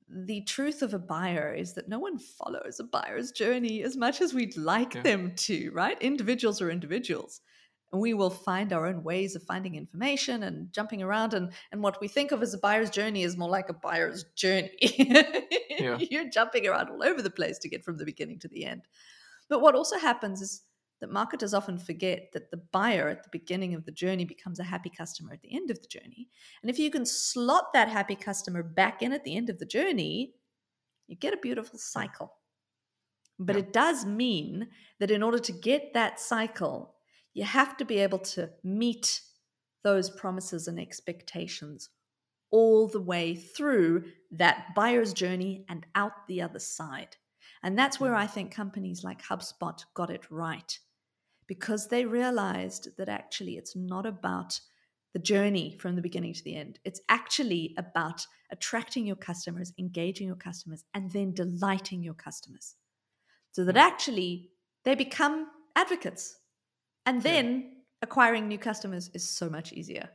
the 0.08 0.42
truth 0.42 0.82
of 0.82 0.94
a 0.94 0.98
buyer 0.98 1.52
is 1.52 1.74
that 1.74 1.88
no 1.88 1.98
one 1.98 2.18
follows 2.18 2.78
a 2.78 2.84
buyer's 2.84 3.32
journey 3.32 3.82
as 3.82 3.96
much 3.96 4.20
as 4.20 4.32
we'd 4.32 4.56
like 4.56 4.94
yeah. 4.94 5.02
them 5.02 5.32
to, 5.36 5.70
right? 5.72 6.00
Individuals 6.00 6.62
are 6.62 6.70
individuals. 6.70 7.40
And 7.92 8.00
we 8.00 8.14
will 8.14 8.30
find 8.30 8.72
our 8.72 8.86
own 8.86 9.02
ways 9.02 9.36
of 9.36 9.42
finding 9.44 9.74
information 9.74 10.42
and 10.42 10.72
jumping 10.72 11.02
around. 11.02 11.34
And, 11.34 11.52
and 11.72 11.82
what 11.82 12.00
we 12.00 12.08
think 12.08 12.32
of 12.32 12.42
as 12.42 12.52
a 12.52 12.58
buyer's 12.58 12.90
journey 12.90 13.22
is 13.22 13.36
more 13.36 13.48
like 13.48 13.68
a 13.68 13.74
buyer's 13.74 14.24
journey. 14.36 14.70
yeah. 15.68 15.98
You're 16.10 16.30
jumping 16.30 16.66
around 16.66 16.90
all 16.90 17.02
over 17.02 17.22
the 17.22 17.30
place 17.30 17.58
to 17.58 17.68
get 17.68 17.84
from 17.84 17.96
the 17.96 18.04
beginning 18.04 18.40
to 18.40 18.48
the 18.48 18.64
end. 18.64 18.82
But 19.48 19.60
what 19.60 19.76
also 19.76 19.98
happens 19.98 20.40
is 20.40 20.62
that 21.00 21.10
marketers 21.10 21.54
often 21.54 21.78
forget 21.78 22.30
that 22.32 22.50
the 22.50 22.62
buyer 22.72 23.08
at 23.08 23.22
the 23.22 23.28
beginning 23.30 23.74
of 23.74 23.84
the 23.84 23.92
journey 23.92 24.24
becomes 24.24 24.58
a 24.58 24.64
happy 24.64 24.90
customer 24.90 25.32
at 25.32 25.42
the 25.42 25.54
end 25.54 25.70
of 25.70 25.80
the 25.80 25.88
journey. 25.88 26.28
And 26.62 26.70
if 26.70 26.78
you 26.78 26.90
can 26.90 27.04
slot 27.04 27.72
that 27.74 27.88
happy 27.88 28.16
customer 28.16 28.62
back 28.62 29.02
in 29.02 29.12
at 29.12 29.24
the 29.24 29.36
end 29.36 29.50
of 29.50 29.58
the 29.58 29.66
journey, 29.66 30.34
you 31.06 31.16
get 31.16 31.34
a 31.34 31.38
beautiful 31.38 31.78
cycle. 31.78 32.32
But 33.38 33.56
yeah. 33.56 33.62
it 33.62 33.72
does 33.72 34.06
mean 34.06 34.68
that 34.98 35.10
in 35.10 35.22
order 35.22 35.38
to 35.38 35.52
get 35.52 35.92
that 35.94 36.18
cycle, 36.18 36.94
you 37.34 37.44
have 37.44 37.76
to 37.76 37.84
be 37.84 37.98
able 37.98 38.20
to 38.20 38.50
meet 38.64 39.20
those 39.84 40.08
promises 40.08 40.68
and 40.68 40.80
expectations 40.80 41.90
all 42.50 42.88
the 42.88 43.00
way 43.00 43.34
through 43.34 44.04
that 44.30 44.74
buyer's 44.74 45.12
journey 45.12 45.64
and 45.68 45.84
out 45.94 46.26
the 46.28 46.40
other 46.40 46.58
side. 46.58 47.16
And 47.62 47.78
that's 47.78 48.00
where 48.00 48.12
mm. 48.12 48.18
I 48.18 48.26
think 48.26 48.52
companies 48.52 49.04
like 49.04 49.22
HubSpot 49.22 49.78
got 49.94 50.10
it 50.10 50.30
right. 50.30 50.78
Because 51.46 51.88
they 51.88 52.04
realized 52.04 52.88
that 52.96 53.08
actually 53.08 53.56
it's 53.56 53.76
not 53.76 54.06
about 54.06 54.60
the 55.12 55.18
journey 55.18 55.76
from 55.78 55.96
the 55.96 56.02
beginning 56.02 56.34
to 56.34 56.44
the 56.44 56.56
end. 56.56 56.78
It's 56.84 57.00
actually 57.08 57.74
about 57.78 58.26
attracting 58.50 59.06
your 59.06 59.16
customers, 59.16 59.72
engaging 59.78 60.26
your 60.26 60.36
customers, 60.36 60.84
and 60.94 61.10
then 61.10 61.32
delighting 61.32 62.02
your 62.02 62.14
customers. 62.14 62.74
So 63.52 63.64
that 63.64 63.76
hmm. 63.76 63.78
actually 63.78 64.50
they 64.84 64.94
become 64.94 65.48
advocates. 65.74 66.36
And 67.06 67.22
then 67.22 67.46
yeah. 67.46 67.68
acquiring 68.02 68.48
new 68.48 68.58
customers 68.58 69.10
is 69.14 69.28
so 69.28 69.48
much 69.48 69.72
easier. 69.72 70.08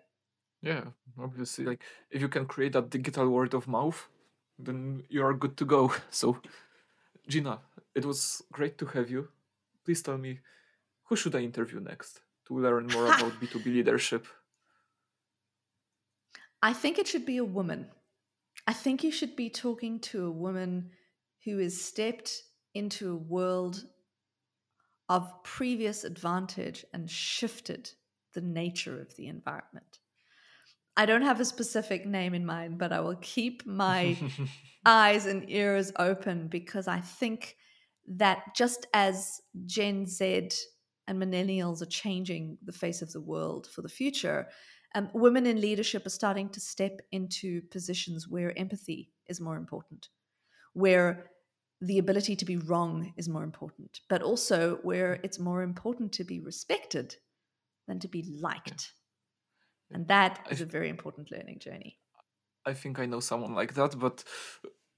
Yeah, 0.62 0.84
obviously, 1.20 1.66
like 1.66 1.82
if 2.12 2.22
you 2.22 2.30
can 2.30 2.46
create 2.46 2.74
that 2.74 2.90
digital 2.90 3.28
word 3.30 3.54
of 3.54 3.68
mouth, 3.68 4.08
then 4.60 5.04
you 5.10 5.26
are 5.26 5.34
good 5.34 5.58
to 5.58 5.66
go. 5.66 5.94
So, 6.12 6.38
Gina, 7.28 7.60
it 7.96 8.06
was 8.06 8.44
great 8.52 8.78
to 8.78 8.86
have 8.86 9.10
you. 9.10 9.30
Please 9.84 10.04
tell 10.04 10.18
me, 10.18 10.40
who 11.12 11.18
should 11.18 11.36
I 11.36 11.40
interview 11.40 11.82
next 11.82 12.22
to 12.48 12.58
learn 12.58 12.88
more 12.88 13.08
about 13.08 13.34
B2B 13.34 13.66
leadership? 13.66 14.26
I 16.62 16.72
think 16.72 16.98
it 16.98 17.06
should 17.06 17.26
be 17.26 17.36
a 17.36 17.44
woman. 17.44 17.88
I 18.66 18.72
think 18.72 19.04
you 19.04 19.12
should 19.12 19.36
be 19.36 19.50
talking 19.50 20.00
to 20.12 20.26
a 20.26 20.32
woman 20.32 20.92
who 21.44 21.58
has 21.58 21.82
stepped 21.82 22.44
into 22.74 23.12
a 23.12 23.18
world 23.18 23.84
of 25.10 25.44
previous 25.44 26.06
advantage 26.06 26.86
and 26.94 27.12
shifted 27.12 27.92
the 28.34 28.40
nature 28.40 29.02
of 29.02 29.14
the 29.18 29.28
environment. 29.28 30.00
I 30.96 31.06
don't 31.06 31.24
have 31.24 31.42
a 31.42 31.52
specific 31.56 32.06
name 32.06 32.34
in 32.34 32.46
mind, 32.46 32.78
but 32.78 32.94
I 32.94 33.02
will 33.02 33.20
keep 33.20 33.66
my 33.66 34.18
eyes 34.86 35.26
and 35.26 35.44
ears 35.50 35.92
open 36.00 36.48
because 36.48 36.88
I 36.88 37.02
think 37.02 37.58
that 38.08 38.56
just 38.56 38.88
as 38.94 39.42
Gen 39.66 40.06
Z 40.06 40.52
and 41.12 41.22
millennials 41.22 41.82
are 41.82 41.98
changing 42.04 42.58
the 42.64 42.72
face 42.72 43.02
of 43.02 43.12
the 43.12 43.20
world 43.20 43.68
for 43.68 43.82
the 43.82 43.90
future, 43.90 44.48
um, 44.96 45.10
women 45.14 45.46
in 45.46 45.60
leadership 45.60 46.06
are 46.06 46.18
starting 46.22 46.48
to 46.50 46.62
step 46.62 47.02
into 47.12 47.62
positions 47.64 48.30
where 48.30 48.58
empathy 48.58 49.12
is 49.28 49.42
more 49.42 49.58
important, 49.58 50.08
where 50.74 51.26
the 51.82 51.98
ability 51.98 52.36
to 52.38 52.46
be 52.46 52.56
wrong 52.56 53.14
is 53.18 53.28
more 53.28 53.44
important, 53.44 54.00
but 54.10 54.22
also 54.22 54.80
where 54.84 55.20
it's 55.22 55.38
more 55.38 55.64
important 55.64 56.14
to 56.14 56.24
be 56.24 56.40
respected 56.40 57.16
than 57.88 58.00
to 58.00 58.08
be 58.08 58.24
liked. 58.40 58.94
And 59.92 60.08
that 60.08 60.48
is 60.50 60.62
a 60.62 60.66
very 60.66 60.88
important 60.88 61.30
learning 61.30 61.60
journey. 61.60 62.00
I 62.66 62.74
think 62.74 63.00
I 63.00 63.06
know 63.06 63.20
someone 63.20 63.54
like 63.54 63.74
that, 63.74 64.00
but 64.00 64.24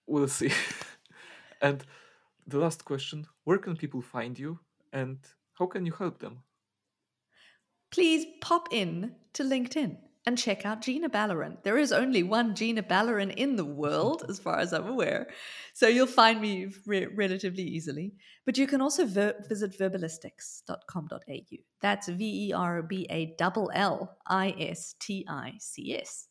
we'll 0.05 0.27
see. 0.27 0.51
and 1.61 1.83
the 2.45 2.59
last 2.59 2.85
question 2.85 3.25
where 3.45 3.57
can 3.57 3.75
people 3.75 4.01
find 4.01 4.37
you 4.37 4.59
and 4.91 5.17
how 5.57 5.65
can 5.67 5.85
you 5.85 5.93
help 5.93 6.19
them? 6.19 6.43
Please 7.91 8.25
pop 8.41 8.69
in 8.71 9.15
to 9.33 9.43
LinkedIn 9.43 9.97
and 10.25 10.37
check 10.37 10.65
out 10.65 10.81
Gina 10.81 11.09
Balarin. 11.09 11.61
There 11.63 11.77
is 11.77 11.91
only 11.91 12.23
one 12.23 12.55
Gina 12.55 12.81
Balarin 12.81 13.33
in 13.35 13.55
the 13.55 13.65
world, 13.65 14.25
as 14.29 14.39
far 14.39 14.59
as 14.59 14.73
I'm 14.73 14.87
aware. 14.87 15.27
So 15.73 15.87
you'll 15.87 16.07
find 16.07 16.41
me 16.41 16.71
re- 16.85 17.07
relatively 17.07 17.63
easily. 17.63 18.13
But 18.45 18.57
you 18.57 18.67
can 18.67 18.81
also 18.81 19.05
ver- 19.05 19.35
visit 19.47 19.77
verballistics.com.au. 19.77 21.57
That's 21.81 22.07
V 22.07 22.49
E 22.49 22.53
R 22.53 22.83
B 22.83 23.05
A 23.09 23.35
L 23.39 23.69
L 23.73 24.17
I 24.25 24.55
S 24.57 24.95
T 24.99 25.25
I 25.27 25.53
C 25.59 25.95
S. 25.95 26.27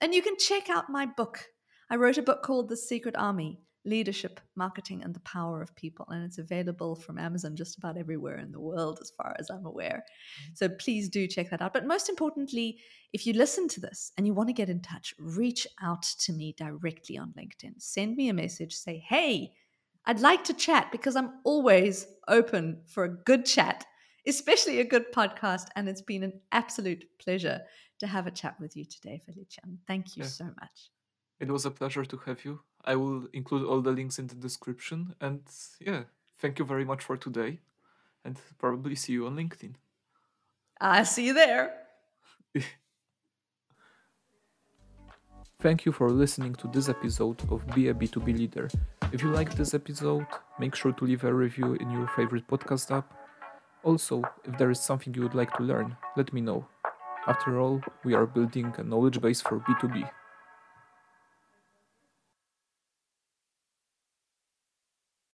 And 0.00 0.14
you 0.14 0.22
can 0.22 0.36
check 0.38 0.68
out 0.68 0.90
my 0.90 1.06
book. 1.06 1.46
I 1.88 1.96
wrote 1.96 2.18
a 2.18 2.22
book 2.22 2.42
called 2.42 2.68
The 2.68 2.76
Secret 2.76 3.14
Army 3.16 3.60
leadership, 3.86 4.40
marketing, 4.56 5.02
and 5.02 5.14
the 5.14 5.20
power 5.20 5.62
of 5.62 5.74
people. 5.76 6.06
And 6.10 6.24
it's 6.24 6.38
available 6.38 6.96
from 6.96 7.18
Amazon 7.18 7.56
just 7.56 7.78
about 7.78 7.96
everywhere 7.96 8.38
in 8.38 8.52
the 8.52 8.60
world, 8.60 8.98
as 9.00 9.10
far 9.10 9.34
as 9.38 9.48
I'm 9.48 9.64
aware. 9.64 10.04
Mm-hmm. 10.04 10.52
So 10.54 10.68
please 10.68 11.08
do 11.08 11.26
check 11.26 11.50
that 11.50 11.62
out. 11.62 11.72
But 11.72 11.86
most 11.86 12.08
importantly, 12.08 12.78
if 13.12 13.26
you 13.26 13.32
listen 13.32 13.68
to 13.68 13.80
this 13.80 14.12
and 14.16 14.26
you 14.26 14.34
want 14.34 14.48
to 14.48 14.52
get 14.52 14.68
in 14.68 14.80
touch, 14.80 15.14
reach 15.18 15.66
out 15.80 16.02
to 16.02 16.32
me 16.32 16.54
directly 16.58 17.16
on 17.16 17.32
LinkedIn. 17.38 17.74
Send 17.78 18.16
me 18.16 18.28
a 18.28 18.34
message, 18.34 18.74
say, 18.74 19.02
hey, 19.08 19.52
I'd 20.04 20.20
like 20.20 20.44
to 20.44 20.54
chat 20.54 20.92
because 20.92 21.16
I'm 21.16 21.40
always 21.44 22.06
open 22.28 22.82
for 22.86 23.04
a 23.04 23.16
good 23.24 23.46
chat, 23.46 23.84
especially 24.26 24.80
a 24.80 24.84
good 24.84 25.12
podcast. 25.12 25.68
And 25.76 25.88
it's 25.88 26.02
been 26.02 26.22
an 26.22 26.40
absolute 26.52 27.04
pleasure 27.18 27.62
to 28.00 28.06
have 28.06 28.26
a 28.26 28.30
chat 28.30 28.60
with 28.60 28.76
you 28.76 28.84
today, 28.84 29.22
Felician. 29.24 29.78
Thank 29.86 30.16
you 30.16 30.22
yeah. 30.22 30.28
so 30.28 30.44
much. 30.44 30.90
It 31.40 31.50
was 31.50 31.66
a 31.66 31.70
pleasure 31.70 32.04
to 32.04 32.16
have 32.26 32.44
you. 32.44 32.60
I 32.86 32.96
will 32.96 33.26
include 33.32 33.66
all 33.66 33.80
the 33.80 33.90
links 33.90 34.18
in 34.18 34.28
the 34.28 34.34
description. 34.34 35.14
And 35.20 35.42
yeah, 35.80 36.04
thank 36.38 36.58
you 36.58 36.64
very 36.64 36.84
much 36.84 37.02
for 37.02 37.16
today. 37.16 37.58
And 38.24 38.38
probably 38.58 38.94
see 38.94 39.12
you 39.14 39.26
on 39.26 39.36
LinkedIn. 39.36 39.74
I 40.80 41.02
see 41.04 41.26
you 41.26 41.34
there. 41.34 41.72
Thank 45.58 45.86
you 45.86 45.90
for 45.90 46.10
listening 46.10 46.54
to 46.56 46.68
this 46.68 46.90
episode 46.90 47.40
of 47.50 47.66
Be 47.74 47.88
a 47.88 47.94
B2B 47.94 48.36
Leader. 48.36 48.68
If 49.10 49.22
you 49.22 49.30
liked 49.30 49.56
this 49.56 49.72
episode, 49.72 50.26
make 50.60 50.74
sure 50.74 50.92
to 50.92 51.04
leave 51.04 51.24
a 51.24 51.32
review 51.32 51.74
in 51.74 51.90
your 51.90 52.06
favorite 52.08 52.46
podcast 52.46 52.94
app. 52.94 53.10
Also, 53.82 54.22
if 54.44 54.58
there 54.58 54.70
is 54.70 54.78
something 54.78 55.14
you 55.14 55.22
would 55.22 55.34
like 55.34 55.56
to 55.56 55.62
learn, 55.62 55.96
let 56.16 56.32
me 56.34 56.42
know. 56.42 56.66
After 57.26 57.58
all, 57.58 57.80
we 58.04 58.14
are 58.14 58.26
building 58.26 58.74
a 58.76 58.82
knowledge 58.82 59.20
base 59.20 59.40
for 59.40 59.60
B2B. 59.60 60.08